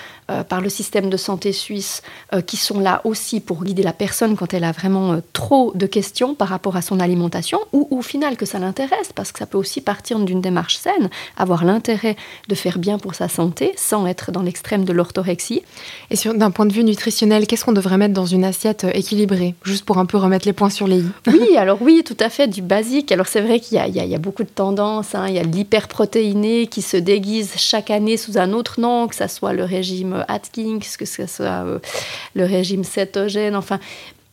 par 0.49 0.63
le 0.63 0.71
système 0.71 1.11
de 1.11 1.17
santé 1.19 1.53
suisse 1.53 2.03
qui 2.47 2.57
sont 2.57 2.81
là 2.81 3.03
aussi 3.05 3.41
pour 3.41 3.63
guider 3.63 3.83
la 3.83 3.93
personne 3.93 4.37
quand 4.37 4.55
elle 4.55 4.65
a 4.65 4.73
vraiment 4.73 5.21
trop 5.35 5.73
de 5.75 5.87
questions 5.87 6.35
par 6.35 6.49
rapport 6.49 6.77
à 6.77 6.83
son 6.83 6.99
alimentation 6.99 7.59
ou 7.73 7.87
au 7.91 8.01
final 8.01 8.37
que 8.37 8.47
ça 8.47 8.59
l'intéresse, 8.59 9.13
parce 9.15 9.33
que 9.33 9.39
ça 9.39 9.47
peut 9.47 9.59
aussi 9.59 9.81
partir 9.83 10.19
d'une 10.21 10.41
démarche 10.41 10.77
saine, 10.77 11.11
avoir 11.37 11.65
l'intérêt 11.65 12.17
de 12.49 12.55
faire 12.55 12.79
bien 12.79 12.99
pour 12.99 13.15
sa 13.15 13.29
santé 13.29 13.73
sans 13.77 14.07
être 14.07 14.33
dans 14.33 14.43
les 14.43 14.54
extrême 14.55 14.85
de 14.85 14.93
l'orthorexie. 14.93 15.63
Et 16.11 16.17
d'un 16.37 16.53
point 16.53 16.65
de 16.65 16.73
vue 16.73 16.85
nutritionnel, 16.85 17.49
qu'est-ce 17.49 17.65
qu'on 17.65 17.73
devrait 17.73 17.97
mettre 17.97 18.15
dans 18.15 18.25
une 18.25 18.45
assiette 18.45 18.85
euh, 18.85 18.91
équilibrée? 18.95 19.57
Juste 19.65 19.85
pour 19.85 19.99
un 19.99 20.07
peu 20.07 20.17
remettre 20.17 20.47
les 20.47 20.53
points 20.53 20.71
sur 20.71 20.87
les 20.87 21.01
i. 21.01 21.07
Oui, 21.27 21.57
alors 21.57 21.79
oui, 21.83 22.05
tout 22.05 22.17
à 22.21 22.31
fait, 22.31 22.47
du 22.47 22.63
basique. 22.63 23.11
Alors 23.11 23.27
c'est 23.27 23.41
vrai 23.41 23.59
qu'il 23.59 23.85
y, 23.85 23.99
y, 23.99 24.15
a 24.15 24.19
beaucoup 24.19 24.45
de 24.45 24.49
tendances. 24.49 25.17
Hein. 25.17 25.27
Il 25.29 25.35
y 25.35 25.41
a 25.41 25.43
l'hyperprotéiné 25.43 26.69
qui 26.69 26.83
se 26.83 26.97
déguise 26.97 27.55
chaque 27.57 27.91
année 27.91 28.17
sous 28.17 28.39
un 28.39 28.53
autre 28.53 28.81
nom, 28.81 29.09
que 29.09 29.17
ce 29.17 29.27
soit 29.27 29.53
le 29.53 29.65
régime 29.65 30.25
Atkins, 30.29 30.79
que 30.97 31.05
ce 31.05 31.27
soit 31.27 31.65
euh, 31.65 31.81
le 32.35 32.45
régime 32.45 32.85
cétogène. 32.85 33.57
Enfin, 33.57 33.81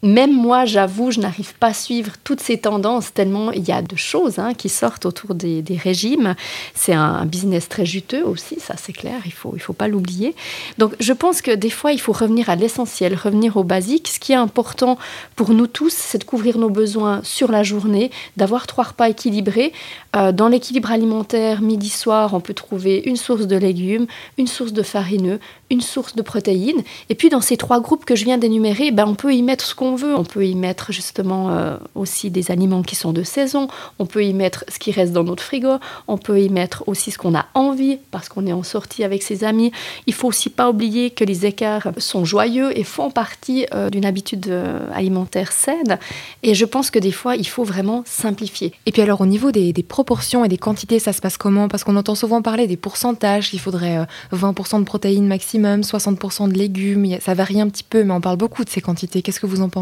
même 0.03 0.33
moi, 0.35 0.65
j'avoue, 0.65 1.11
je 1.11 1.19
n'arrive 1.19 1.53
pas 1.55 1.67
à 1.67 1.73
suivre 1.73 2.13
toutes 2.23 2.39
ces 2.39 2.57
tendances 2.57 3.13
tellement 3.13 3.51
il 3.51 3.67
y 3.67 3.71
a 3.71 3.81
de 3.81 3.95
choses 3.95 4.39
hein, 4.39 4.53
qui 4.53 4.69
sortent 4.69 5.05
autour 5.05 5.35
des, 5.35 5.63
régimes. 5.81 6.35
C'est 6.73 6.93
un, 6.93 7.25
business 7.25 7.69
très 7.69 7.85
juteux 7.85 8.25
aussi, 8.25 8.59
ça 8.59 8.75
c'est 8.77 8.93
clair, 8.93 9.19
il 9.25 9.29
ne 9.29 9.33
faut, 9.33 9.53
il 9.55 9.59
faut 9.59 9.73
pas 9.73 9.87
l'oublier. 9.87 10.35
Donc 10.77 10.95
je 10.99 11.13
pense 11.13 11.41
que 11.41 11.51
des 11.51 11.69
fois, 11.69 11.91
il 11.93 11.99
faut 11.99 12.11
revenir 12.11 12.49
à 12.49 12.55
l'essentiel, 12.55 13.15
revenir 13.15 13.57
au 13.57 13.63
basique. 13.63 14.07
Ce 14.07 14.19
qui 14.19 14.33
est 14.33 14.35
important 14.35 14.97
pour 15.35 15.51
nous 15.51 15.67
tous, 15.67 15.93
c'est 15.93 16.17
de 16.17 16.23
couvrir 16.23 16.57
nos 16.57 16.69
besoins 16.69 17.21
sur 17.23 17.51
la 17.51 17.63
journée, 17.63 18.11
d'avoir 18.37 18.67
trois 18.67 18.85
repas 18.85 19.09
équilibrés. 19.09 19.71
Euh, 20.15 20.31
dans 20.31 20.47
l'équilibre 20.47 20.91
alimentaire, 20.91 21.61
midi-soir, 21.61 22.33
on 22.33 22.39
peut 22.39 22.53
trouver 22.53 23.01
une 23.05 23.15
source 23.15 23.47
de 23.47 23.55
légumes, 23.55 24.07
une 24.37 24.47
source 24.47 24.73
de 24.73 24.83
farineux, 24.83 25.39
une 25.69 25.81
source 25.81 26.15
de 26.15 26.21
protéines. 26.21 26.83
Et 27.09 27.15
puis 27.15 27.29
dans 27.29 27.41
ces 27.41 27.57
trois 27.57 27.79
groupes 27.79 28.05
que 28.05 28.15
je 28.15 28.25
viens 28.25 28.37
d'énumérer, 28.37 28.91
ben, 28.91 29.05
on 29.07 29.15
peut 29.15 29.33
y 29.33 29.41
mettre 29.41 29.65
ce 29.65 29.75
qu'on 29.91 29.95
veut. 29.95 30.15
On 30.15 30.23
peut 30.23 30.45
y 30.45 30.55
mettre 30.55 30.91
justement 30.91 31.51
euh, 31.51 31.75
aussi 31.95 32.29
des 32.31 32.51
aliments 32.51 32.81
qui 32.81 32.95
sont 32.95 33.11
de 33.11 33.23
saison. 33.23 33.67
On 33.99 34.05
peut 34.05 34.23
y 34.23 34.33
mettre 34.33 34.63
ce 34.69 34.79
qui 34.79 34.91
reste 34.91 35.11
dans 35.11 35.23
notre 35.23 35.43
frigo. 35.43 35.77
On 36.07 36.17
peut 36.17 36.41
y 36.41 36.49
mettre 36.49 36.83
aussi 36.87 37.11
ce 37.11 37.17
qu'on 37.17 37.35
a 37.35 37.45
envie 37.53 37.97
parce 38.11 38.29
qu'on 38.29 38.47
est 38.47 38.53
en 38.53 38.63
sortie 38.63 39.03
avec 39.03 39.23
ses 39.23 39.43
amis. 39.43 39.71
Il 40.07 40.13
faut 40.13 40.27
aussi 40.27 40.49
pas 40.49 40.69
oublier 40.69 41.09
que 41.09 41.23
les 41.23 41.45
écarts 41.45 41.89
sont 41.97 42.25
joyeux 42.25 42.77
et 42.77 42.83
font 42.83 43.11
partie 43.11 43.65
euh, 43.73 43.89
d'une 43.89 44.05
habitude 44.05 44.47
euh, 44.47 44.87
alimentaire 44.93 45.51
saine. 45.51 45.99
Et 46.43 46.55
je 46.55 46.65
pense 46.65 46.89
que 46.89 46.99
des 46.99 47.11
fois, 47.11 47.35
il 47.35 47.47
faut 47.47 47.63
vraiment 47.63 48.03
simplifier. 48.05 48.73
Et 48.85 48.91
puis 48.91 49.01
alors 49.01 49.21
au 49.21 49.25
niveau 49.25 49.51
des, 49.51 49.73
des 49.73 49.83
proportions 49.83 50.45
et 50.45 50.47
des 50.47 50.57
quantités, 50.57 50.99
ça 50.99 51.13
se 51.13 51.21
passe 51.21 51.37
comment? 51.37 51.67
Parce 51.67 51.83
qu'on 51.83 51.95
entend 51.95 52.15
souvent 52.15 52.41
parler 52.41 52.67
des 52.67 52.77
pourcentages. 52.77 53.53
Il 53.53 53.59
faudrait 53.59 54.05
20% 54.33 54.79
de 54.79 54.85
protéines 54.85 55.27
maximum 55.27 55.81
60% 55.81 56.49
de 56.49 56.57
légumes. 56.57 57.17
Ça 57.19 57.33
varie 57.33 57.59
un 57.59 57.69
petit 57.69 57.83
peu, 57.83 58.03
mais 58.03 58.13
on 58.13 58.21
parle 58.21 58.37
beaucoup 58.37 58.63
de 58.63 58.69
ces 58.69 58.81
quantités. 58.81 59.21
Qu'est-ce 59.21 59.39
que 59.39 59.45
vous 59.45 59.61
en 59.61 59.69
pensez? 59.69 59.80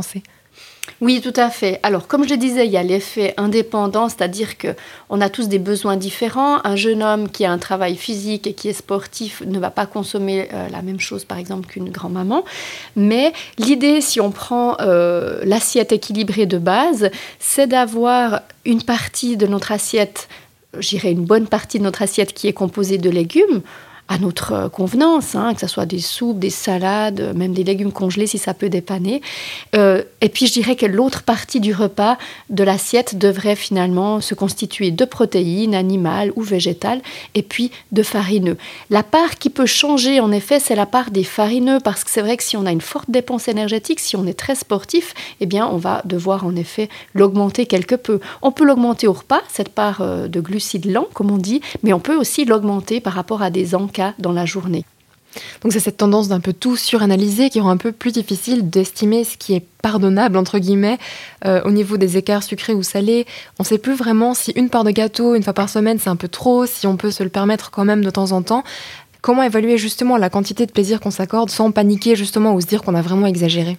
Oui, 1.02 1.22
tout 1.22 1.34
à 1.36 1.50
fait. 1.50 1.80
Alors, 1.84 2.08
comme 2.08 2.28
je 2.28 2.34
disais, 2.34 2.66
il 2.66 2.72
y 2.72 2.78
a 2.78 2.84
l'effet 2.84 3.34
indépendant, 3.38 4.10
c'est-à-dire 4.10 4.58
que 4.58 4.70
on 5.10 5.22
a 5.22 5.30
tous 5.30 5.48
des 5.48 5.60
besoins 5.60 5.96
différents. 5.96 6.60
Un 6.66 6.76
jeune 6.76 7.04
homme 7.04 7.30
qui 7.30 7.46
a 7.46 7.52
un 7.52 7.58
travail 7.58 7.96
physique 7.96 8.48
et 8.48 8.54
qui 8.54 8.68
est 8.70 8.74
sportif 8.74 9.42
ne 9.46 9.60
va 9.60 9.70
pas 9.70 9.86
consommer 9.86 10.50
euh, 10.54 10.68
la 10.70 10.82
même 10.82 11.00
chose, 11.00 11.24
par 11.24 11.38
exemple, 11.38 11.68
qu'une 11.68 11.90
grand-maman. 11.90 12.44
Mais 12.96 13.34
l'idée, 13.58 14.02
si 14.02 14.20
on 14.20 14.32
prend 14.32 14.76
euh, 14.82 15.40
l'assiette 15.44 15.92
équilibrée 15.92 16.46
de 16.46 16.58
base, 16.58 17.10
c'est 17.40 17.68
d'avoir 17.68 18.42
une 18.66 18.84
partie 18.84 19.38
de 19.38 19.48
notre 19.48 19.72
assiette, 19.72 20.28
j'irais 20.80 21.12
une 21.12 21.26
bonne 21.26 21.48
partie 21.48 21.80
de 21.80 21.84
notre 21.84 22.02
assiette 22.02 22.34
qui 22.34 22.48
est 22.48 22.54
composée 22.54 22.98
de 22.98 23.10
légumes 23.10 23.62
à 24.10 24.18
notre 24.18 24.54
euh, 24.54 24.70
convenance, 24.70 25.36
hein, 25.36 25.54
que 25.54 25.62
ce 25.62 25.68
soit 25.68 25.86
des 25.86 26.00
soupes, 26.00 26.40
des 26.40 26.50
salades, 26.50 27.34
même 27.36 27.54
des 27.54 27.64
légumes 27.64 27.92
congelés 27.92 28.26
si 28.26 28.40
ça 28.40 28.56
peut 28.56 28.68
dépanner. 28.68 29.22
Euh, 29.76 30.02
et 30.22 30.30
puis 30.30 30.48
je 30.48 30.54
dirais 30.54 30.76
que 30.76 30.88
l'autre 30.88 31.22
partie 31.22 31.60
du 31.60 31.74
repas 31.74 32.18
de 32.50 32.64
l'assiette 32.64 33.18
devrait 33.18 33.56
finalement 33.56 34.20
se 34.20 34.34
constituer 34.34 34.90
de 34.90 35.06
protéines 35.06 35.76
animales 35.76 36.34
ou 36.36 36.42
végétales 36.42 37.02
et 37.36 37.44
puis 37.44 37.72
de 37.92 38.02
farineux. 38.02 38.58
La 38.90 39.04
part 39.04 39.38
qui 39.38 39.52
peut 39.52 39.68
changer 39.68 40.20
en 40.20 40.32
effet, 40.32 40.60
c'est 40.60 40.76
la 40.76 40.88
part 40.88 41.12
des 41.12 41.24
farineux 41.24 41.78
parce 41.84 42.04
que 42.04 42.10
c'est 42.10 42.22
vrai 42.22 42.36
que 42.36 42.44
si 42.44 42.58
on 42.58 42.66
a 42.66 42.72
une 42.72 42.82
forte 42.82 43.12
dépense 43.12 43.48
énergétique, 43.48 44.00
si 44.00 44.16
on 44.16 44.26
est 44.26 44.34
très 44.34 44.56
sportif, 44.56 45.14
eh 45.40 45.46
bien 45.46 45.68
on 45.68 45.78
va 45.78 46.02
devoir 46.06 46.48
en 46.48 46.56
effet 46.56 46.90
l'augmenter 47.14 47.68
quelque 47.68 47.96
peu. 47.96 48.20
On 48.42 48.52
peut 48.52 48.66
l'augmenter 48.66 49.06
au 49.06 49.14
repas, 49.14 49.42
cette 49.50 49.70
part 49.70 50.02
euh, 50.02 50.28
de 50.28 50.42
glucides 50.42 50.92
lents 50.92 51.08
comme 51.14 51.30
on 51.30 51.38
dit, 51.38 51.62
mais 51.84 51.94
on 51.94 52.00
peut 52.00 52.16
aussi 52.16 52.44
l'augmenter 52.46 53.02
par 53.02 53.14
rapport 53.14 53.44
à 53.44 53.52
des 53.52 53.76
encas 53.76 53.99
dans 54.20 54.32
la 54.32 54.46
journée. 54.46 54.86
Donc 55.62 55.74
c'est 55.74 55.80
cette 55.80 55.98
tendance 55.98 56.28
d'un 56.28 56.40
peu 56.40 56.54
tout 56.54 56.76
suranalyser 56.76 57.50
qui 57.50 57.60
rend 57.60 57.70
un 57.70 57.78
peu 57.78 57.92
plus 57.92 58.12
difficile 58.12 58.70
d'estimer 58.70 59.24
ce 59.24 59.38
qui 59.38 59.54
est 59.54 59.64
pardonnable 59.82 60.38
entre 60.38 60.58
guillemets 60.58 60.98
euh, 61.46 61.62
au 61.66 61.72
niveau 61.72 61.98
des 61.98 62.18
écarts 62.18 62.44
sucrés 62.44 62.74
ou 62.74 62.84
salés. 62.84 63.28
On 63.60 63.64
ne 63.64 63.68
sait 63.68 63.78
plus 63.78 63.94
vraiment 63.94 64.34
si 64.34 64.52
une 64.52 64.70
part 64.70 64.84
de 64.84 64.92
gâteau 64.92 65.36
une 65.36 65.44
fois 65.44 65.54
par 65.54 65.70
semaine 65.70 66.00
c'est 66.00 66.10
un 66.10 66.16
peu 66.16 66.28
trop, 66.28 66.66
si 66.66 66.88
on 66.88 66.98
peut 66.98 67.12
se 67.12 67.24
le 67.24 67.30
permettre 67.30 67.72
quand 67.72 67.86
même 67.86 68.04
de 68.04 68.10
temps 68.10 68.32
en 68.32 68.42
temps. 68.42 68.64
Comment 69.22 69.44
évaluer 69.44 69.78
justement 69.78 70.18
la 70.18 70.30
quantité 70.30 70.66
de 70.66 70.72
plaisir 70.72 71.00
qu'on 71.00 71.12
s'accorde 71.12 71.50
sans 71.50 71.72
paniquer 71.72 72.16
justement 72.16 72.54
ou 72.54 72.62
se 72.62 72.68
dire 72.68 72.82
qu'on 72.82 72.96
a 72.96 73.02
vraiment 73.02 73.28
exagéré? 73.28 73.78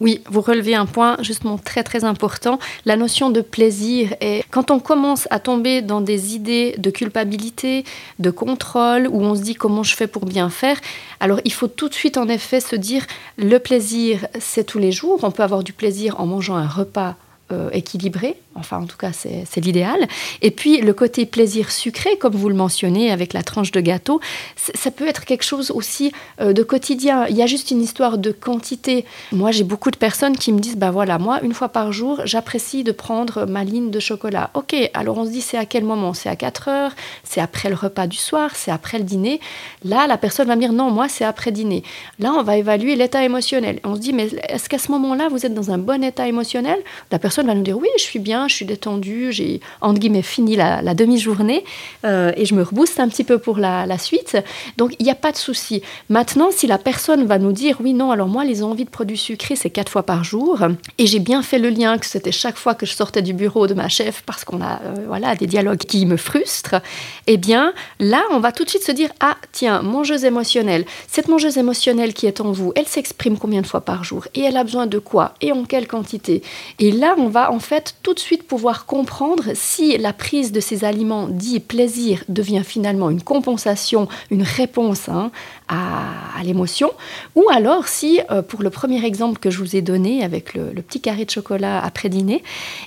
Oui, 0.00 0.20
vous 0.26 0.40
relevez 0.40 0.74
un 0.74 0.86
point 0.86 1.16
justement 1.20 1.58
très 1.58 1.82
très 1.82 2.04
important, 2.04 2.58
la 2.84 2.96
notion 2.96 3.30
de 3.30 3.40
plaisir. 3.40 4.14
Et 4.20 4.44
quand 4.50 4.70
on 4.70 4.80
commence 4.80 5.28
à 5.30 5.38
tomber 5.38 5.82
dans 5.82 6.00
des 6.00 6.34
idées 6.34 6.74
de 6.78 6.90
culpabilité, 6.90 7.84
de 8.18 8.30
contrôle, 8.30 9.08
où 9.08 9.22
on 9.22 9.34
se 9.34 9.42
dit 9.42 9.54
comment 9.54 9.82
je 9.82 9.94
fais 9.94 10.06
pour 10.06 10.24
bien 10.24 10.50
faire, 10.50 10.78
alors 11.20 11.40
il 11.44 11.52
faut 11.52 11.68
tout 11.68 11.88
de 11.88 11.94
suite 11.94 12.16
en 12.16 12.28
effet 12.28 12.60
se 12.60 12.76
dire 12.76 13.06
le 13.36 13.58
plaisir 13.58 14.26
c'est 14.38 14.64
tous 14.64 14.78
les 14.78 14.92
jours. 14.92 15.20
On 15.22 15.30
peut 15.30 15.42
avoir 15.42 15.62
du 15.62 15.72
plaisir 15.72 16.20
en 16.20 16.26
mangeant 16.26 16.56
un 16.56 16.68
repas 16.68 17.16
euh, 17.52 17.70
équilibré, 17.72 18.36
enfin 18.54 18.78
en 18.78 18.86
tout 18.86 18.96
cas 18.96 19.12
c'est 19.12 19.60
l'idéal. 19.60 20.06
Et 20.40 20.50
puis 20.50 20.80
le 20.80 20.92
côté 20.92 21.26
plaisir 21.26 21.70
sucré, 21.70 22.16
comme 22.18 22.34
vous 22.34 22.48
le 22.48 22.54
mentionnez 22.54 23.10
avec 23.10 23.32
la 23.32 23.42
tranche 23.42 23.70
de 23.70 23.80
gâteau, 23.80 24.20
ça 24.56 24.90
peut 24.90 25.06
être 25.06 25.24
quelque 25.24 25.44
chose 25.44 25.70
aussi 25.70 26.12
euh, 26.40 26.52
de 26.52 26.62
quotidien. 26.62 27.26
Il 27.28 27.36
y 27.36 27.42
a 27.42 27.46
juste 27.46 27.70
une 27.70 27.82
histoire 27.82 28.18
de 28.18 28.32
quantité. 28.32 29.04
Moi 29.32 29.50
j'ai 29.50 29.64
beaucoup 29.64 29.90
de 29.90 29.96
personnes 29.96 30.36
qui 30.36 30.52
me 30.52 30.58
disent, 30.58 30.76
bah 30.76 30.90
voilà, 30.90 31.18
moi 31.18 31.40
une 31.42 31.54
fois 31.54 31.68
par 31.68 31.92
jour, 31.92 32.20
j'apprécie 32.24 32.84
de 32.84 32.92
prendre 32.92 33.46
ma 33.46 33.64
ligne 33.64 33.90
de 33.90 34.00
chocolat. 34.00 34.50
Ok, 34.54 34.74
alors 34.94 35.18
on 35.18 35.24
se 35.24 35.30
dit 35.30 35.40
c'est 35.40 35.58
à 35.58 35.66
quel 35.66 35.84
moment? 35.84 36.14
C'est 36.14 36.28
à 36.28 36.36
4 36.36 36.68
heures, 36.68 36.92
c'est 37.24 37.40
après 37.40 37.68
le 37.68 37.74
repas 37.74 38.06
du 38.06 38.16
soir, 38.16 38.50
c'est 38.54 38.70
après 38.70 38.98
le 38.98 39.04
dîner? 39.04 39.40
Là, 39.84 40.06
la 40.06 40.18
personne 40.18 40.48
va 40.48 40.56
me 40.56 40.60
dire, 40.60 40.72
non, 40.72 40.90
moi 40.90 41.08
c'est 41.08 41.24
après 41.24 41.52
dîner. 41.52 41.82
Là, 42.18 42.32
on 42.36 42.42
va 42.42 42.56
évaluer 42.56 42.96
l'état 42.96 43.24
émotionnel. 43.24 43.80
On 43.84 43.94
se 43.94 44.00
dit, 44.00 44.12
mais 44.12 44.28
est-ce 44.48 44.68
qu'à 44.68 44.78
ce, 44.78 44.90
moment-là, 44.92 45.28
vous 45.28 45.46
êtes 45.46 45.54
dans 45.54 45.70
un 45.70 45.78
bon 45.78 46.02
état 46.04 46.28
émotionnel? 46.28 46.78
La 47.10 47.18
personne 47.18 47.41
va 47.46 47.54
nous 47.54 47.62
dire, 47.62 47.78
oui, 47.78 47.88
je 47.96 48.02
suis 48.02 48.18
bien 48.18 48.42
je 48.48 48.54
suis 48.54 48.64
détendue, 48.64 49.32
j'ai 49.32 49.60
entre 49.80 49.98
guillemets 49.98 50.22
fini 50.22 50.56
la, 50.56 50.94
demi-journée 50.94 51.64
euh, 52.04 52.32
et 52.36 52.44
je 52.44 52.54
me 52.54 52.62
rebooste 52.62 53.00
un 53.00 53.08
petit 53.08 53.24
peu 53.24 53.38
pour 53.38 53.58
la, 53.58 53.98
suite. 53.98 54.38
Donc 54.78 54.94
il 54.98 55.04
n'y 55.04 55.10
a 55.10 55.14
pas 55.14 55.32
de 55.32 55.36
souci. 55.36 55.82
Maintenant, 56.08 56.50
si 56.50 56.66
la 56.66 56.78
personne 56.78 57.26
va 57.26 57.38
nous 57.38 57.52
dire 57.52 57.76
oui, 57.80 57.92
non, 57.92 58.10
alors 58.10 58.28
moi 58.28 58.44
les 58.44 58.62
envies 58.62 58.84
de 58.84 58.90
produits 58.90 59.18
sucrés 59.18 59.54
c'est 59.54 59.70
quatre 59.70 59.90
fois 59.90 60.02
par 60.02 60.24
jour 60.24 60.60
et 60.98 61.06
j'ai 61.06 61.18
bien 61.18 61.42
fait 61.42 61.58
le 61.58 61.68
lien 61.68 61.98
que 61.98 62.06
c'était 62.06 62.32
chaque 62.32 62.56
fois 62.56 62.74
que 62.74 62.86
je 62.86 62.94
sortais 62.94 63.22
du 63.22 63.34
bureau 63.34 63.66
de 63.66 63.74
ma 63.74 63.88
chef 63.88 64.22
parce 64.24 64.44
qu'on 64.44 64.60
a 64.62 64.80
euh, 64.82 65.04
voilà 65.06 65.34
des 65.34 65.46
dialogues 65.46 65.78
qui 65.78 66.06
me 66.06 66.16
frustrent, 66.16 66.80
eh 67.26 67.36
bien 67.36 67.74
là 68.00 68.22
on 68.30 68.40
va 68.40 68.50
tout 68.52 68.64
de 68.64 68.70
suite 68.70 68.84
se 68.84 68.92
dire 68.92 69.10
ah 69.20 69.36
tiens 69.52 69.82
mangeuse 69.82 70.24
émotionnelle, 70.24 70.84
cette 71.06 71.28
mangeuse 71.28 71.58
émotionnelle 71.58 72.14
qui 72.14 72.26
est 72.26 72.40
en 72.40 72.50
vous, 72.50 72.72
elle 72.76 72.86
s'exprime 72.86 73.38
combien 73.38 73.60
de 73.60 73.66
fois 73.66 73.82
par 73.82 74.04
jour? 74.04 74.26
Et 74.34 74.40
elle 74.40 74.56
a 74.56 74.64
besoin 74.64 74.86
de 74.86 74.98
quoi? 74.98 75.34
Et 75.40 75.52
en 75.52 75.64
quelle 75.64 75.86
quantité? 75.86 76.42
Et 76.78 76.90
là 76.90 77.14
on 77.22 77.28
va 77.28 77.52
en 77.52 77.60
fait 77.60 77.94
tout 78.02 78.14
de 78.14 78.18
suite 78.18 78.42
pouvoir 78.42 78.84
comprendre 78.84 79.44
si 79.54 79.96
la 79.96 80.12
prise 80.12 80.50
de 80.50 80.58
ces 80.58 80.84
aliments 80.84 81.28
dits 81.28 81.60
plaisir 81.60 82.24
devient 82.28 82.62
finalement 82.64 83.10
une 83.10 83.22
compensation, 83.22 84.08
une 84.30 84.42
réponse 84.42 85.08
hein, 85.08 85.30
à, 85.68 86.42
l'émotion, 86.42 86.90
ou 87.36 87.44
alors 87.52 87.86
si, 87.86 88.20
euh, 88.32 88.42
pour 88.42 88.62
le 88.62 88.70
premier 88.70 89.04
exemple 89.04 89.38
que 89.38 89.50
je 89.50 89.58
vous 89.58 89.76
ai 89.76 89.82
donné 89.82 90.24
avec 90.24 90.54
le, 90.54 90.72
petit 90.82 91.00
carré 91.00 91.24
de 91.24 91.30
chocolat 91.30 91.80
après 91.82 92.08
dîner, 92.08 92.42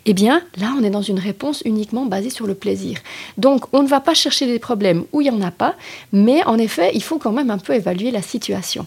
eh 0.06 0.14
bien 0.14 0.42
là 0.58 0.74
on 0.78 0.84
est 0.84 0.90
dans 0.90 1.02
une 1.02 1.20
réponse 1.20 1.62
uniquement 1.64 2.06
basée 2.06 2.30
sur 2.30 2.46
le 2.46 2.56
plaisir. 2.56 2.98
Donc 3.38 3.66
on 3.72 3.84
ne 3.84 3.88
va 3.88 4.02
pas 4.02 4.14
chercher 4.14 4.48
des 4.48 4.60
problèmes 4.60 5.06
où 5.14 5.22
il 5.22 5.32
n'y 5.32 5.32
en 5.32 5.42
a 5.42 5.52
pas, 5.52 5.76
mais 6.12 6.44
en 6.46 6.58
effet 6.58 6.92
il 6.94 7.02
faut 7.02 7.20
quand 7.20 7.32
même 7.32 7.52
un 7.52 7.58
peu 7.58 7.74
évaluer 7.74 8.12
la 8.12 8.22
situation. 8.22 8.86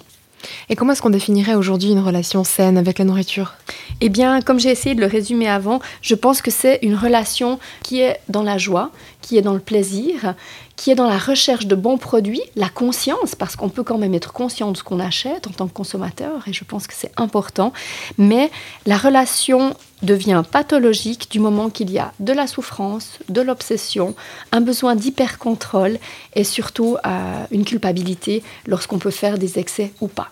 Et 0.69 0.77
comment 0.77 0.93
est-ce 0.93 1.03
qu'on 1.03 1.11
définirait 1.11 1.55
aujourd'hui 1.55 1.91
une 1.91 2.01
relation 2.01 2.45
saine 2.45 2.79
avec 2.79 2.99
la 2.99 3.05
nourriture? 3.05 3.55
Eh 4.01 4.09
bien, 4.09 4.41
comme 4.41 4.61
j'ai 4.61 4.71
essayé 4.71 4.95
de 4.95 5.01
le 5.01 5.07
résumer 5.07 5.49
avant, 5.49 5.81
je 6.03 6.15
pense 6.15 6.43
que 6.43 6.51
c'est 6.51 6.79
une 6.83 6.95
relation 6.95 7.59
qui 7.83 8.01
est 8.01 8.21
dans 8.29 8.43
la 8.43 8.59
joie, 8.59 8.91
qui 9.21 9.37
est 9.37 9.43
dans 9.43 9.55
le 9.55 9.61
plaisir, 9.61 10.35
qui 10.79 10.93
est 10.93 10.95
dans 10.95 11.09
la 11.09 11.19
recherche 11.19 11.67
de 11.67 11.75
bons 11.75 11.99
produits, 11.99 12.41
la 12.55 12.69
conscience, 12.69 13.35
parce 13.35 13.57
qu'on 13.57 13.69
peut 13.69 13.83
quand 13.83 13.99
même 13.99 14.15
être 14.15 14.33
conscient 14.33 14.71
de 14.71 14.77
ce 14.77 14.85
qu'on 14.85 15.01
achète 15.01 15.49
en 15.49 15.51
tant 15.51 15.67
que 15.67 15.73
consommateur, 15.73 16.47
et 16.47 16.53
je 16.53 16.63
pense 16.63 16.87
que 16.87 16.95
c'est 16.97 17.11
important, 17.17 17.73
mais 18.17 18.49
la 18.87 18.97
relation 18.97 19.75
devient 20.03 20.45
pathologique 20.49 21.33
du 21.33 21.41
moment 21.41 21.69
qu'il 21.69 21.91
y 21.91 21.99
a 21.99 22.13
de 22.21 22.33
la 22.33 22.47
souffrance, 22.47 23.19
de 23.29 23.41
l'obsession, 23.41 24.15
un 24.53 24.61
besoin 24.61 24.95
d'hyper-contrôle 24.95 25.99
et 26.37 26.45
surtout 26.45 26.97
euh, 27.05 27.45
une 27.51 27.65
culpabilité 27.65 28.45
lorsqu'on 28.69 29.01
peut 29.01 29.11
faire 29.11 29.37
des 29.37 29.59
excès 29.59 29.93
ou 30.01 30.07
pas. 30.07 30.31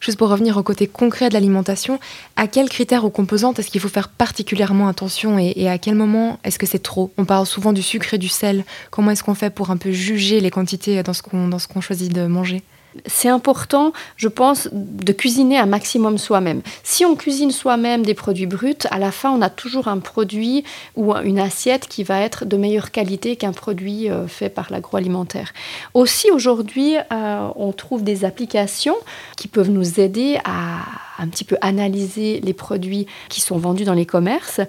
Juste 0.00 0.18
pour 0.18 0.28
revenir 0.28 0.56
au 0.56 0.62
côté 0.62 0.86
concret 0.86 1.28
de 1.28 1.34
l'alimentation, 1.34 1.98
à 2.36 2.46
quels 2.46 2.68
critères 2.68 3.04
ou 3.04 3.10
composantes 3.10 3.58
est-ce 3.58 3.70
qu'il 3.70 3.80
faut 3.80 3.88
faire 3.88 4.08
particulièrement 4.08 4.88
attention 4.88 5.38
et, 5.38 5.68
à 5.68 5.78
quel 5.78 5.94
moment 5.94 6.38
est-ce 6.44 6.58
que 6.58 6.66
c'est 6.66 6.82
trop? 6.82 7.12
On 7.18 7.24
parle 7.24 7.46
souvent 7.46 7.72
du 7.72 7.82
sucre 7.82 8.14
et 8.14 8.18
du 8.18 8.28
sel. 8.28 8.64
Comment 8.90 9.10
est-ce 9.10 9.22
qu'on 9.22 9.34
fait 9.34 9.50
pour 9.50 9.70
un 9.70 9.76
peu 9.76 9.92
juger 9.92 10.40
les 10.40 10.50
quantités 10.50 11.02
dans 11.02 11.12
ce 11.12 11.22
qu'on 11.22 11.80
choisit 11.80 12.12
de 12.12 12.26
manger? 12.26 12.62
C'est 13.06 13.28
important, 13.28 13.92
je 14.16 14.28
pense, 14.28 14.68
de 14.72 15.12
cuisiner 15.12 15.58
un 15.58 15.66
maximum 15.66 16.18
soi-même. 16.18 16.62
Si 16.82 17.04
on 17.04 17.14
cuisine 17.14 17.50
soi-même 17.50 18.04
des 18.04 18.14
produits 18.14 18.46
bruts, 18.46 18.74
à 18.90 18.98
la 18.98 19.12
fin, 19.12 19.30
on 19.30 19.42
a 19.42 19.50
toujours 19.50 19.88
un 19.88 19.98
produit 19.98 20.64
ou 20.96 21.14
une 21.14 21.38
assiette 21.38 21.88
qui 21.88 22.02
va 22.04 22.20
être 22.20 22.44
de 22.44 22.56
meilleure 22.56 22.90
qualité 22.90 23.36
qu'un 23.36 23.52
produit 23.52 24.10
euh, 24.10 24.26
fait 24.26 24.48
par 24.48 24.70
l'agroalimentaire. 24.70 25.52
Aussi, 25.94 26.30
aujourd'hui, 26.30 26.96
euh, 27.12 27.48
on 27.56 27.72
trouve 27.72 28.02
des 28.02 28.24
applications 28.24 28.96
qui 29.36 29.48
peuvent 29.48 29.70
nous 29.70 30.00
aider 30.00 30.38
à 30.44 30.78
un 31.20 31.28
petit 31.28 31.44
peu 31.44 31.56
analyser 31.60 32.40
les 32.42 32.54
produits 32.54 33.06
qui 33.28 33.40
sont 33.40 33.58
vendus 33.58 33.84
dans 33.84 33.94
les 33.94 34.06
commerces, 34.06 34.60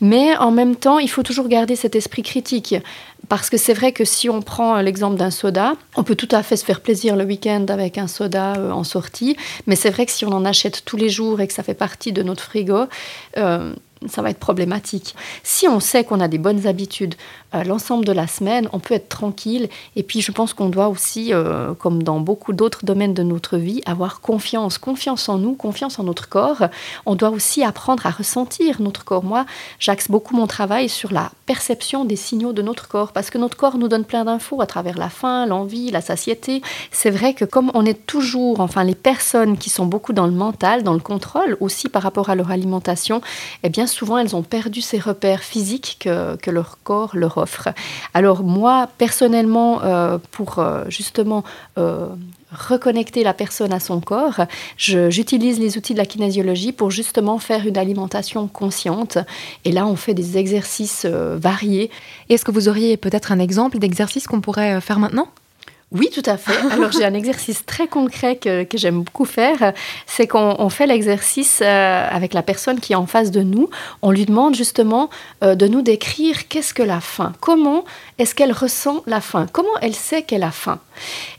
mais 0.00 0.36
en 0.36 0.50
même 0.50 0.74
temps, 0.74 0.98
il 0.98 1.08
faut 1.08 1.22
toujours 1.22 1.46
garder 1.46 1.76
cet 1.76 1.94
esprit 1.94 2.22
critique. 2.22 2.74
Parce 3.30 3.48
que 3.48 3.56
c'est 3.56 3.74
vrai 3.74 3.92
que 3.92 4.04
si 4.04 4.28
on 4.28 4.42
prend 4.42 4.80
l'exemple 4.80 5.16
d'un 5.16 5.30
soda, 5.30 5.74
on 5.94 6.02
peut 6.02 6.16
tout 6.16 6.28
à 6.32 6.42
fait 6.42 6.56
se 6.56 6.64
faire 6.64 6.80
plaisir 6.80 7.14
le 7.14 7.22
week-end 7.22 7.64
avec 7.68 7.96
un 7.96 8.08
soda 8.08 8.54
euh, 8.56 8.72
en 8.72 8.82
sortie, 8.82 9.36
mais 9.68 9.76
c'est 9.76 9.90
vrai 9.90 10.04
que 10.04 10.10
si 10.10 10.24
on 10.24 10.32
en 10.32 10.44
achète 10.44 10.84
tous 10.84 10.96
les 10.96 11.08
jours 11.08 11.40
et 11.40 11.46
que 11.46 11.52
ça 11.52 11.62
fait 11.62 11.74
partie 11.74 12.10
de 12.10 12.24
notre 12.24 12.42
frigo, 12.42 12.86
euh, 13.36 13.72
ça 14.08 14.22
va 14.22 14.30
être 14.30 14.38
problématique. 14.38 15.14
Si 15.42 15.68
on 15.68 15.78
sait 15.78 16.04
qu'on 16.04 16.20
a 16.20 16.28
des 16.28 16.38
bonnes 16.38 16.66
habitudes 16.66 17.14
euh, 17.54 17.64
l'ensemble 17.64 18.04
de 18.04 18.12
la 18.12 18.26
semaine, 18.26 18.68
on 18.72 18.78
peut 18.78 18.94
être 18.94 19.08
tranquille. 19.08 19.68
Et 19.96 20.02
puis 20.02 20.20
je 20.20 20.32
pense 20.32 20.54
qu'on 20.54 20.68
doit 20.68 20.88
aussi, 20.88 21.34
euh, 21.34 21.74
comme 21.74 22.02
dans 22.02 22.20
beaucoup 22.20 22.52
d'autres 22.52 22.84
domaines 22.84 23.12
de 23.12 23.22
notre 23.22 23.56
vie, 23.56 23.82
avoir 23.86 24.20
confiance. 24.20 24.78
Confiance 24.78 25.28
en 25.28 25.38
nous, 25.38 25.54
confiance 25.54 25.98
en 25.98 26.04
notre 26.04 26.28
corps. 26.28 26.68
On 27.06 27.14
doit 27.14 27.30
aussi 27.30 27.62
apprendre 27.62 28.06
à 28.06 28.10
ressentir 28.10 28.80
notre 28.80 29.04
corps. 29.04 29.24
Moi, 29.24 29.44
j'axe 29.78 30.10
beaucoup 30.10 30.34
mon 30.34 30.46
travail 30.46 30.88
sur 30.88 31.12
la 31.12 31.30
perception 31.46 32.04
des 32.04 32.16
signaux 32.16 32.52
de 32.52 32.62
notre 32.62 32.88
corps, 32.88 33.12
parce 33.12 33.30
que 33.30 33.38
notre 33.38 33.56
corps 33.56 33.76
nous 33.76 33.88
donne 33.88 34.04
plein 34.04 34.24
d'infos 34.24 34.60
à 34.62 34.66
travers 34.66 34.96
la 34.96 35.10
faim, 35.10 35.46
l'envie, 35.46 35.90
la 35.90 36.00
satiété. 36.00 36.62
C'est 36.90 37.10
vrai 37.10 37.34
que 37.34 37.44
comme 37.44 37.70
on 37.74 37.84
est 37.84 38.06
toujours, 38.06 38.60
enfin 38.60 38.84
les 38.84 38.94
personnes 38.94 39.58
qui 39.58 39.68
sont 39.68 39.86
beaucoup 39.86 40.12
dans 40.12 40.26
le 40.26 40.32
mental, 40.32 40.84
dans 40.84 40.94
le 40.94 41.00
contrôle, 41.00 41.56
aussi 41.60 41.88
par 41.88 42.02
rapport 42.02 42.30
à 42.30 42.34
leur 42.34 42.50
alimentation, 42.50 43.20
eh 43.62 43.68
bien 43.68 43.86
souvent 43.90 44.18
elles 44.18 44.34
ont 44.34 44.42
perdu 44.42 44.80
ces 44.80 44.98
repères 44.98 45.42
physiques 45.42 45.98
que, 46.00 46.50
leur 46.50 46.78
corps 46.82 47.14
leur 47.14 47.38
offre. 47.38 47.68
Alors 48.14 48.42
moi, 48.42 48.88
personnellement, 48.98 49.82
euh, 49.82 50.18
pour 50.30 50.58
euh, 50.58 50.84
justement 50.88 51.44
euh, 51.78 52.08
reconnecter 52.52 53.22
la 53.22 53.34
personne 53.34 53.72
à 53.72 53.78
son 53.78 54.00
corps, 54.00 54.40
j'utilise 54.76 55.60
les 55.60 55.76
outils 55.76 55.92
de 55.92 55.98
la 55.98 56.06
kinésiologie 56.06 56.72
pour 56.72 56.90
justement 56.90 57.38
faire 57.38 57.66
une 57.66 57.78
alimentation 57.78 58.48
consciente. 58.48 59.18
Et 59.64 59.72
là, 59.72 59.86
on 59.86 59.94
fait 59.94 60.14
des 60.14 60.36
exercices 60.36 61.06
variés. 61.06 61.90
Est-ce 62.28 62.44
que 62.44 62.50
vous 62.50 62.68
auriez 62.68 62.96
peut-être 62.96 63.30
un 63.30 63.38
exemple 63.38 63.78
d'exercice 63.78 64.26
qu'on 64.26 64.40
pourrait 64.40 64.80
faire 64.80 64.98
maintenant? 64.98 65.28
Oui, 65.92 66.08
tout 66.14 66.22
à 66.24 66.36
fait. 66.36 66.56
Alors 66.70 66.92
j'ai 66.92 67.04
un 67.04 67.14
exercice 67.14 67.66
très 67.66 67.88
concret 67.88 68.36
que, 68.36 68.62
que 68.62 68.78
j'aime 68.78 69.02
beaucoup 69.02 69.24
faire. 69.24 69.72
C'est 70.06 70.28
qu'on 70.28 70.68
fait 70.68 70.86
l'exercice 70.86 71.60
euh, 71.62 72.08
avec 72.08 72.32
la 72.32 72.42
personne 72.42 72.78
qui 72.78 72.92
est 72.92 72.96
en 72.96 73.06
face 73.06 73.32
de 73.32 73.42
nous. 73.42 73.68
On 74.02 74.12
lui 74.12 74.24
demande 74.24 74.54
justement 74.54 75.10
euh, 75.42 75.56
de 75.56 75.66
nous 75.66 75.82
décrire 75.82 76.46
qu'est-ce 76.46 76.74
que 76.74 76.84
la 76.84 77.00
faim. 77.00 77.32
Comment 77.40 77.84
est-ce 78.18 78.36
qu'elle 78.36 78.52
ressent 78.52 79.02
la 79.06 79.20
faim? 79.20 79.46
Comment 79.52 79.68
elle 79.82 79.94
sait 79.96 80.22
qu'elle 80.22 80.44
a 80.44 80.52
faim? 80.52 80.78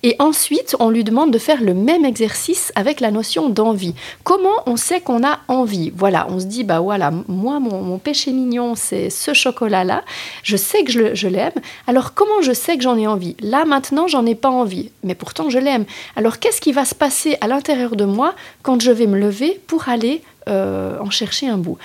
Et 0.03 0.17
ensuite, 0.19 0.75
on 0.79 0.89
lui 0.89 1.05
demande 1.05 1.31
de 1.31 1.37
faire 1.37 1.61
le 1.61 1.73
même 1.73 2.03
exercice 2.03 2.73
avec 2.75 2.99
la 2.99 3.11
notion 3.11 3.47
d'envie. 3.47 3.93
Comment 4.23 4.49
on 4.65 4.75
sait 4.75 4.99
qu'on 4.99 5.25
a 5.25 5.39
envie? 5.47 5.93
Voilà, 5.95 6.27
on 6.29 6.39
se 6.39 6.45
dit, 6.45 6.63
bah 6.63 6.79
voilà, 6.79 7.11
moi, 7.27 7.59
mon, 7.59 7.99
péché 7.99 8.31
mignon, 8.33 8.75
c'est 8.75 9.09
ce 9.09 9.33
chocolat-là. 9.33 10.03
Je 10.43 10.57
sais 10.57 10.83
que 10.83 10.91
je, 10.91 11.15
je 11.15 11.27
l'aime. 11.27 11.53
Alors 11.87 12.13
comment 12.13 12.41
je 12.41 12.51
sais 12.51 12.75
que 12.75 12.83
j'en 12.83 12.97
ai 12.97 13.07
envie? 13.07 13.37
Là, 13.39 13.63
maintenant, 13.63 14.07
j'en 14.07 14.25
ai 14.25 14.35
pas 14.41 14.49
envie, 14.49 14.91
mais 15.03 15.15
pourtant 15.15 15.49
je 15.49 15.59
l'aime. 15.59 15.85
Alors 16.15 16.39
qu'est-ce 16.39 16.59
qui 16.59 16.71
va 16.71 16.83
se 16.83 16.95
passer 16.95 17.37
à 17.41 17.47
l'intérieur 17.47 17.95
de 17.95 18.05
moi 18.05 18.35
quand 18.63 18.81
je 18.81 18.91
vais 18.91 19.07
me 19.07 19.19
lever 19.19 19.59
pour 19.67 19.87
aller 19.87 20.21
euh, 20.49 20.97
en 20.99 21.09
chercher 21.09 21.47
un 21.47 21.57
bout 21.57 21.77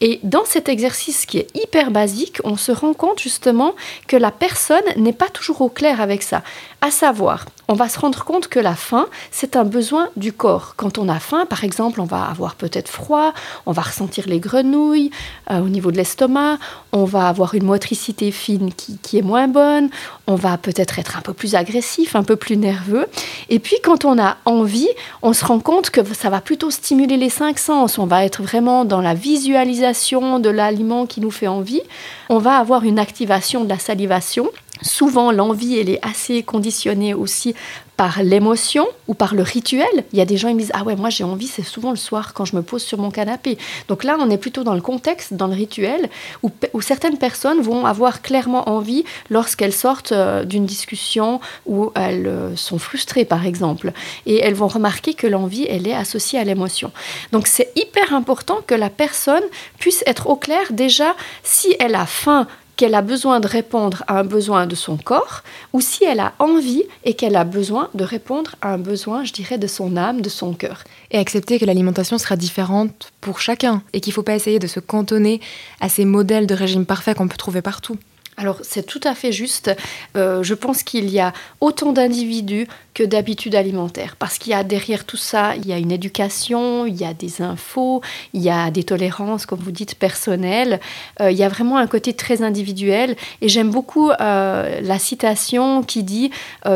et 0.00 0.20
dans 0.22 0.44
cet 0.44 0.68
exercice 0.68 1.24
qui 1.24 1.38
est 1.38 1.48
hyper 1.54 1.90
basique, 1.90 2.38
on 2.44 2.58
se 2.58 2.72
rend 2.72 2.92
compte 2.92 3.20
justement 3.20 3.74
que 4.06 4.18
la 4.18 4.30
personne 4.30 4.82
n'est 4.96 5.14
pas 5.14 5.30
toujours 5.30 5.62
au 5.62 5.70
clair 5.70 6.00
avec 6.02 6.22
ça. 6.22 6.42
À 6.82 6.90
savoir, 6.90 7.46
on 7.68 7.74
va 7.74 7.88
se 7.88 7.98
rendre 7.98 8.22
compte 8.24 8.48
que 8.48 8.60
la 8.60 8.74
faim, 8.74 9.06
c'est 9.30 9.56
un 9.56 9.64
besoin 9.64 10.10
du 10.16 10.34
corps. 10.34 10.74
Quand 10.76 10.98
on 10.98 11.08
a 11.08 11.18
faim, 11.18 11.46
par 11.46 11.64
exemple, 11.64 12.02
on 12.02 12.04
va 12.04 12.24
avoir 12.24 12.56
peut-être 12.56 12.90
froid, 12.90 13.32
on 13.64 13.72
va 13.72 13.80
ressentir 13.80 14.26
les 14.26 14.40
grenouilles 14.40 15.10
euh, 15.50 15.60
au 15.60 15.70
niveau 15.70 15.90
de 15.90 15.96
l'estomac, 15.96 16.58
on 16.92 17.04
va 17.04 17.28
avoir 17.28 17.54
une 17.54 17.64
motricité 17.64 18.30
fine 18.30 18.74
qui, 18.74 18.98
qui 18.98 19.16
est 19.16 19.22
moins 19.22 19.48
bonne, 19.48 19.88
on 20.26 20.34
va 20.34 20.58
peut-être 20.58 20.98
être 20.98 21.16
un 21.16 21.22
peu 21.22 21.32
plus 21.32 21.54
agressif, 21.54 22.14
un 22.14 22.24
peu 22.24 22.36
plus 22.36 22.58
nerveux. 22.58 23.06
Et 23.48 23.58
puis 23.58 23.76
quand 23.82 24.04
on 24.04 24.22
a 24.22 24.36
envie, 24.44 24.90
on 25.22 25.32
se 25.32 25.46
rend 25.46 25.60
compte 25.60 25.88
que 25.88 26.04
ça 26.12 26.28
va 26.28 26.42
plutôt 26.42 26.70
stimuler 26.70 27.16
les 27.16 27.30
cinq 27.30 27.58
sens. 27.58 27.98
On 28.04 28.06
va 28.06 28.26
être 28.26 28.42
vraiment 28.42 28.84
dans 28.84 29.00
la 29.00 29.14
visualisation 29.14 30.38
de 30.38 30.50
l'aliment 30.50 31.06
qui 31.06 31.22
nous 31.22 31.30
fait 31.30 31.46
envie, 31.46 31.80
on 32.28 32.36
va 32.36 32.58
avoir 32.58 32.84
une 32.84 32.98
activation 32.98 33.64
de 33.64 33.70
la 33.70 33.78
salivation. 33.78 34.50
Souvent, 34.84 35.32
l'envie, 35.32 35.78
elle 35.78 35.88
est 35.88 36.04
assez 36.04 36.42
conditionnée 36.42 37.14
aussi 37.14 37.54
par 37.96 38.22
l'émotion 38.22 38.86
ou 39.08 39.14
par 39.14 39.34
le 39.34 39.42
rituel. 39.42 40.04
Il 40.12 40.18
y 40.18 40.22
a 40.22 40.24
des 40.24 40.36
gens 40.36 40.48
qui 40.48 40.54
me 40.54 40.60
disent 40.60 40.72
Ah 40.74 40.82
ouais, 40.82 40.94
moi 40.96 41.10
j'ai 41.10 41.24
envie, 41.24 41.46
c'est 41.46 41.62
souvent 41.62 41.90
le 41.90 41.96
soir 41.96 42.34
quand 42.34 42.44
je 42.44 42.54
me 42.54 42.62
pose 42.62 42.82
sur 42.82 42.98
mon 42.98 43.10
canapé. 43.10 43.56
Donc 43.88 44.04
là, 44.04 44.16
on 44.20 44.28
est 44.30 44.36
plutôt 44.36 44.62
dans 44.62 44.74
le 44.74 44.82
contexte, 44.82 45.34
dans 45.34 45.46
le 45.46 45.54
rituel, 45.54 46.10
où, 46.42 46.50
où 46.74 46.80
certaines 46.82 47.16
personnes 47.16 47.60
vont 47.60 47.86
avoir 47.86 48.20
clairement 48.20 48.68
envie 48.68 49.04
lorsqu'elles 49.30 49.72
sortent 49.72 50.12
euh, 50.12 50.44
d'une 50.44 50.66
discussion 50.66 51.40
où 51.66 51.92
elles 51.94 52.26
euh, 52.26 52.56
sont 52.56 52.78
frustrées, 52.78 53.24
par 53.24 53.46
exemple. 53.46 53.92
Et 54.26 54.40
elles 54.40 54.54
vont 54.54 54.68
remarquer 54.68 55.14
que 55.14 55.26
l'envie, 55.26 55.66
elle 55.68 55.88
est 55.88 55.94
associée 55.94 56.38
à 56.38 56.44
l'émotion. 56.44 56.92
Donc 57.32 57.46
c'est 57.46 57.72
hyper 57.74 58.12
important 58.12 58.58
que 58.66 58.74
la 58.74 58.90
personne 58.90 59.42
puisse 59.78 60.02
être 60.06 60.28
au 60.28 60.36
clair 60.36 60.72
déjà 60.72 61.14
si 61.42 61.74
elle 61.78 61.94
a 61.94 62.06
faim 62.06 62.46
qu'elle 62.76 62.94
a 62.94 63.02
besoin 63.02 63.40
de 63.40 63.46
répondre 63.46 64.02
à 64.06 64.18
un 64.18 64.24
besoin 64.24 64.66
de 64.66 64.74
son 64.74 64.96
corps 64.96 65.42
ou 65.72 65.80
si 65.80 66.04
elle 66.04 66.20
a 66.20 66.32
envie 66.38 66.84
et 67.04 67.14
qu'elle 67.14 67.36
a 67.36 67.44
besoin 67.44 67.88
de 67.94 68.04
répondre 68.04 68.56
à 68.62 68.72
un 68.72 68.78
besoin, 68.78 69.24
je 69.24 69.32
dirais, 69.32 69.58
de 69.58 69.66
son 69.66 69.96
âme, 69.96 70.20
de 70.20 70.28
son 70.28 70.54
cœur. 70.54 70.84
Et 71.10 71.18
accepter 71.18 71.58
que 71.58 71.64
l'alimentation 71.64 72.18
sera 72.18 72.36
différente 72.36 73.12
pour 73.20 73.40
chacun 73.40 73.82
et 73.92 74.00
qu'il 74.00 74.10
ne 74.10 74.14
faut 74.14 74.22
pas 74.22 74.34
essayer 74.34 74.58
de 74.58 74.66
se 74.66 74.80
cantonner 74.80 75.40
à 75.80 75.88
ces 75.88 76.04
modèles 76.04 76.46
de 76.46 76.54
régime 76.54 76.86
parfait 76.86 77.14
qu'on 77.14 77.28
peut 77.28 77.36
trouver 77.36 77.62
partout. 77.62 77.96
Alors 78.36 78.58
c'est 78.62 78.84
tout 78.84 79.00
à 79.04 79.14
fait 79.14 79.32
juste. 79.32 79.70
Euh, 80.16 80.42
je 80.42 80.54
pense 80.54 80.82
qu'il 80.82 81.08
y 81.10 81.20
a 81.20 81.32
autant 81.60 81.92
d'individus 81.92 82.66
que 82.94 83.02
d'habitudes 83.02 83.54
alimentaires. 83.54 84.16
Parce 84.16 84.38
qu'il 84.38 84.52
y 84.52 84.54
a 84.54 84.62
derrière 84.62 85.04
tout 85.04 85.16
ça, 85.16 85.56
il 85.56 85.66
y 85.66 85.72
a 85.72 85.78
une 85.78 85.90
éducation, 85.90 86.86
il 86.86 86.96
y 86.96 87.04
a 87.04 87.12
des 87.12 87.42
infos, 87.42 88.02
il 88.32 88.42
y 88.42 88.50
a 88.50 88.70
des 88.70 88.84
tolérances, 88.84 89.46
comme 89.46 89.58
vous 89.58 89.72
dites, 89.72 89.96
personnelles. 89.96 90.80
Euh, 91.20 91.30
il 91.30 91.36
y 91.36 91.42
a 91.42 91.48
vraiment 91.48 91.76
un 91.78 91.86
côté 91.86 92.12
très 92.12 92.42
individuel. 92.42 93.16
Et 93.40 93.48
j'aime 93.48 93.70
beaucoup 93.70 94.10
euh, 94.10 94.80
la 94.80 94.98
citation 94.98 95.82
qui 95.82 96.02
dit 96.02 96.30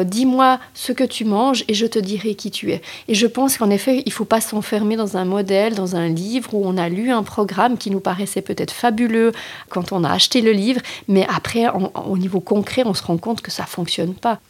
Dis-moi 0.05 0.59
ce 0.75 0.93
que 0.93 1.05
tu 1.05 1.25
manges 1.25 1.65
et 1.69 1.75
je 1.75 1.87
te 1.87 1.99
dirai 1.99 2.35
qui 2.35 2.51
tu 2.51 2.73
es. 2.73 2.83
Et 3.09 3.15
je 3.15 3.27
pense 3.27 3.57
qu'en 3.57 3.71
effet, 3.71 4.03
il 4.05 4.09
ne 4.09 4.13
faut 4.13 4.25
pas 4.25 4.41
s'enfermer 4.41 4.97
dans 4.97 5.17
un 5.17 5.25
modèle, 5.25 5.75
dans 5.75 5.97
un 5.97 6.09
livre 6.09 6.55
où 6.55 6.67
on 6.67 6.77
a 6.77 6.89
lu 6.89 7.11
un 7.11 7.23
programme 7.23 7.79
qui 7.79 7.91
nous 7.91 8.01
paraissait 8.01 8.43
peut-être 8.43 8.73
fabuleux 8.73 9.33
quand 9.69 9.93
on 9.93 10.05
a 10.05 10.11
acheté 10.11 10.41
le 10.41 10.53
livre, 10.53 10.81
mais 11.09 11.27
après, 11.29 11.48
au 12.07 12.19
niveau 12.19 12.41
concret, 12.41 12.83
on 12.85 12.95
se 12.95 13.03
rend 13.03 13.19
compte 13.19 13.41
que 13.41 13.51
ça 13.51 13.65
ne 13.65 13.69
fonctionne 13.69 14.15
pas. 14.15 14.41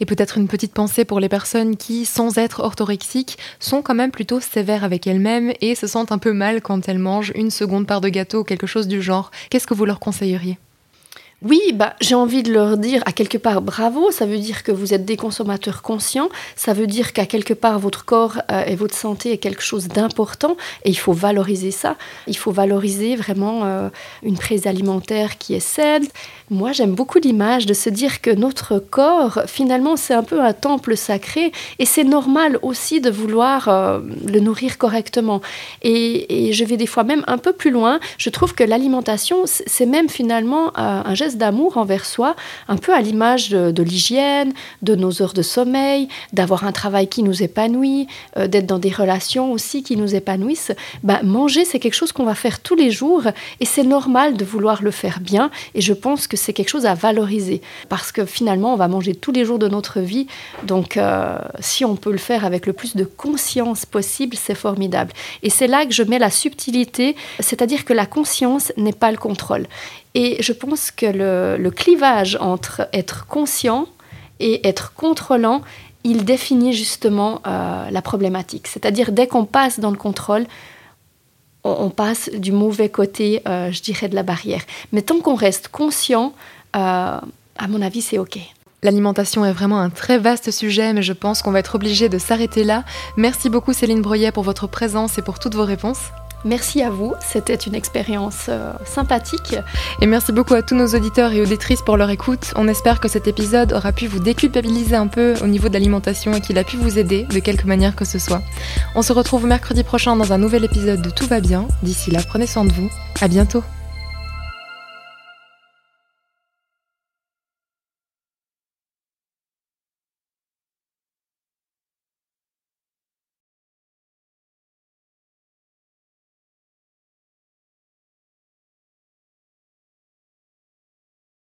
Et 0.00 0.06
peut-être 0.06 0.38
une 0.38 0.48
petite 0.48 0.72
pensée 0.72 1.04
pour 1.04 1.20
les 1.20 1.28
personnes 1.28 1.76
qui, 1.76 2.04
sans 2.04 2.38
être 2.38 2.60
orthorexiques, 2.60 3.38
sont 3.60 3.82
quand 3.82 3.94
même 3.94 4.10
plutôt 4.10 4.40
sévères 4.40 4.84
avec 4.84 5.06
elles-mêmes 5.06 5.52
et 5.60 5.74
se 5.74 5.86
sentent 5.86 6.12
un 6.12 6.18
peu 6.18 6.32
mal 6.32 6.60
quand 6.60 6.88
elles 6.88 6.98
mangent 6.98 7.32
une 7.34 7.50
seconde 7.50 7.86
part 7.86 8.00
de 8.00 8.08
gâteau 8.08 8.40
ou 8.40 8.44
quelque 8.44 8.66
chose 8.66 8.88
du 8.88 9.00
genre. 9.00 9.30
Qu'est-ce 9.50 9.66
que 9.66 9.74
vous 9.74 9.84
leur 9.84 10.00
conseilleriez? 10.00 10.58
Oui, 11.46 11.60
bah, 11.74 11.94
j'ai 12.00 12.14
envie 12.14 12.42
de 12.42 12.50
leur 12.50 12.78
dire 12.78 13.02
à 13.04 13.12
quelque 13.12 13.36
part 13.36 13.60
bravo, 13.60 14.10
ça 14.10 14.24
veut 14.24 14.38
dire 14.38 14.62
que 14.62 14.72
vous 14.72 14.94
êtes 14.94 15.04
des 15.04 15.18
consommateurs 15.18 15.82
conscients, 15.82 16.30
ça 16.56 16.72
veut 16.72 16.86
dire 16.86 17.12
qu'à 17.12 17.26
quelque 17.26 17.52
part 17.52 17.78
votre 17.78 18.06
corps 18.06 18.38
euh, 18.50 18.64
et 18.64 18.74
votre 18.76 18.94
santé 18.94 19.30
est 19.30 19.36
quelque 19.36 19.60
chose 19.60 19.88
d'important 19.88 20.56
et 20.86 20.88
il 20.88 20.94
faut 20.94 21.12
valoriser 21.12 21.70
ça. 21.70 21.96
Il 22.26 22.38
faut 22.38 22.50
valoriser 22.50 23.14
vraiment 23.14 23.66
euh, 23.66 23.90
une 24.22 24.38
prise 24.38 24.66
alimentaire 24.66 25.36
qui 25.36 25.52
est 25.52 25.60
saine. 25.60 26.06
Moi, 26.48 26.72
j'aime 26.72 26.94
beaucoup 26.94 27.18
l'image 27.18 27.66
de 27.66 27.74
se 27.74 27.90
dire 27.90 28.22
que 28.22 28.30
notre 28.30 28.78
corps, 28.78 29.42
finalement, 29.46 29.98
c'est 29.98 30.14
un 30.14 30.22
peu 30.22 30.40
un 30.40 30.54
temple 30.54 30.96
sacré 30.96 31.52
et 31.78 31.84
c'est 31.84 32.04
normal 32.04 32.58
aussi 32.62 33.02
de 33.02 33.10
vouloir 33.10 33.68
euh, 33.68 34.00
le 34.26 34.40
nourrir 34.40 34.78
correctement. 34.78 35.42
Et, 35.82 36.48
et, 36.48 36.52
je 36.54 36.64
vais 36.64 36.78
des 36.78 36.86
fois 36.86 37.04
même 37.04 37.22
un 37.26 37.36
peu 37.36 37.52
plus 37.52 37.70
loin. 37.70 38.00
Je 38.16 38.30
trouve 38.30 38.54
que 38.54 38.64
l'alimentation, 38.64 39.42
c'est 39.44 39.86
même 39.86 40.08
finalement 40.08 40.72
un 40.78 41.14
geste 41.14 41.33
d'amour 41.36 41.76
envers 41.76 42.04
soi, 42.04 42.36
un 42.68 42.76
peu 42.76 42.92
à 42.92 43.00
l'image 43.00 43.50
de, 43.50 43.82
l'hygiène, 43.82 44.52
de 44.82 44.94
nos 44.94 45.22
heures 45.22 45.32
de 45.32 45.42
sommeil, 45.42 46.08
d'avoir 46.32 46.64
un 46.64 46.72
travail 46.72 47.08
qui 47.08 47.22
nous 47.22 47.42
épanouit, 47.42 48.06
euh, 48.36 48.46
d'être 48.46 48.66
dans 48.66 48.78
des 48.78 48.90
relations 48.90 49.52
aussi 49.52 49.82
qui 49.82 49.96
nous 49.96 50.14
épanouissent. 50.14 50.72
Ben, 51.02 51.20
manger, 51.22 51.64
c'est 51.64 51.78
quelque 51.78 51.94
chose 51.94 52.12
qu'on 52.12 52.24
va 52.24 52.34
faire 52.34 52.60
tous 52.60 52.74
les 52.74 52.90
jours 52.90 53.22
et 53.60 53.64
c'est 53.64 53.84
normal 53.84 54.36
de 54.36 54.44
vouloir 54.44 54.82
le 54.82 54.90
faire 54.90 55.20
bien. 55.20 55.50
Et 55.74 55.80
je 55.80 55.92
pense 55.92 56.26
que 56.26 56.36
c'est 56.36 56.52
quelque 56.52 56.68
chose 56.68 56.86
à 56.86 56.94
valoriser 56.94 57.60
parce 57.88 58.12
que 58.12 58.24
finalement, 58.24 58.72
on 58.72 58.76
va 58.76 58.88
manger 58.88 59.14
tous 59.14 59.32
les 59.32 59.44
jours 59.44 59.58
de 59.58 59.68
notre 59.68 60.00
vie. 60.00 60.26
Donc, 60.64 60.96
euh, 60.96 61.38
si 61.60 61.84
on 61.84 61.96
peut 61.96 62.12
le 62.12 62.18
faire 62.18 62.44
avec 62.44 62.66
le 62.66 62.72
plus 62.72 62.96
de 62.96 63.04
conscience 63.04 63.86
possible, 63.86 64.36
c'est 64.36 64.54
formidable. 64.54 65.12
Et 65.42 65.50
c'est 65.50 65.66
là 65.66 65.86
que 65.86 65.92
je 65.92 66.02
mets 66.02 66.18
la 66.18 66.30
subtilité, 66.30 67.16
c'est-à-dire 67.40 67.84
que 67.84 67.92
la 67.92 68.06
conscience 68.06 68.72
n'est 68.76 68.92
pas 68.92 69.10
le 69.10 69.16
contrôle. 69.16 69.66
Et 70.14 70.40
je 70.40 70.52
pense 70.52 70.90
que 70.90 71.06
le, 71.06 71.70
clivage 71.70 72.38
entre 72.40 72.88
être 72.92 73.26
conscient 73.26 73.86
et 74.40 74.66
être 74.66 74.94
contrôlant, 74.94 75.62
il 76.04 76.24
définit 76.24 76.72
justement 76.72 77.40
euh, 77.46 77.90
la 77.90 78.02
problématique. 78.02 78.68
C'est-à-dire 78.68 79.10
dès 79.10 79.26
qu'on 79.26 79.44
passe 79.44 79.80
dans 79.80 79.90
le 79.90 79.96
contrôle, 79.96 80.46
on, 81.64 81.88
passe 81.88 82.28
du 82.30 82.52
mauvais 82.52 82.90
côté, 82.90 83.40
euh, 83.48 83.72
je 83.72 83.80
dirais, 83.80 84.08
de 84.08 84.14
la 84.14 84.22
barrière. 84.22 84.60
Mais 84.92 85.00
tant 85.00 85.20
qu'on 85.20 85.34
reste 85.34 85.68
conscient, 85.68 86.34
euh, 86.76 87.18
à 87.58 87.68
mon 87.68 87.80
avis, 87.80 88.02
c'est 88.02 88.18
OK. 88.18 88.38
L'alimentation 88.82 89.46
est 89.46 89.52
vraiment 89.52 89.80
un 89.80 89.88
très 89.88 90.18
vaste 90.18 90.50
sujet, 90.50 90.92
mais 90.92 91.02
je 91.02 91.14
pense 91.14 91.40
qu'on 91.40 91.52
va 91.52 91.60
être 91.60 91.74
obligé 91.74 92.10
de 92.10 92.18
s'arrêter 92.18 92.64
là. 92.64 92.84
Merci 93.16 93.48
beaucoup 93.48 93.72
Céline 93.72 94.02
Broyet 94.02 94.30
pour 94.30 94.42
votre 94.42 94.66
présence 94.66 95.16
et 95.16 95.22
pour 95.22 95.38
toutes 95.38 95.54
vos 95.54 95.64
réponses. 95.64 96.10
Merci 96.44 96.82
à 96.82 96.90
vous, 96.90 97.14
c'était 97.20 97.54
une 97.54 97.74
expérience 97.74 98.46
euh, 98.48 98.72
sympathique. 98.84 99.56
Et 100.00 100.06
merci 100.06 100.30
beaucoup 100.32 100.54
à 100.54 100.62
tous 100.62 100.74
nos 100.74 100.88
auditeurs 100.88 101.32
et 101.32 101.40
auditrices 101.40 101.80
pour 101.80 101.96
leur 101.96 102.10
écoute. 102.10 102.52
On 102.56 102.68
espère 102.68 103.00
que 103.00 103.08
cet 103.08 103.26
épisode 103.26 103.72
aura 103.72 103.92
pu 103.92 104.06
vous 104.06 104.18
déculpabiliser 104.18 104.96
un 104.96 105.06
peu 105.06 105.34
au 105.42 105.46
niveau 105.46 105.68
de 105.68 105.72
l'alimentation 105.72 106.34
et 106.34 106.40
qu'il 106.40 106.58
a 106.58 106.64
pu 106.64 106.76
vous 106.76 106.98
aider 106.98 107.24
de 107.24 107.38
quelque 107.38 107.66
manière 107.66 107.96
que 107.96 108.04
ce 108.04 108.18
soit. 108.18 108.42
On 108.94 109.02
se 109.02 109.12
retrouve 109.12 109.46
mercredi 109.46 109.82
prochain 109.84 110.16
dans 110.16 110.32
un 110.32 110.38
nouvel 110.38 110.64
épisode 110.64 111.00
de 111.00 111.10
Tout 111.10 111.26
va 111.26 111.40
bien. 111.40 111.66
D'ici 111.82 112.10
là, 112.10 112.20
prenez 112.28 112.46
soin 112.46 112.64
de 112.64 112.72
vous. 112.72 112.90
À 113.20 113.28
bientôt. 113.28 113.62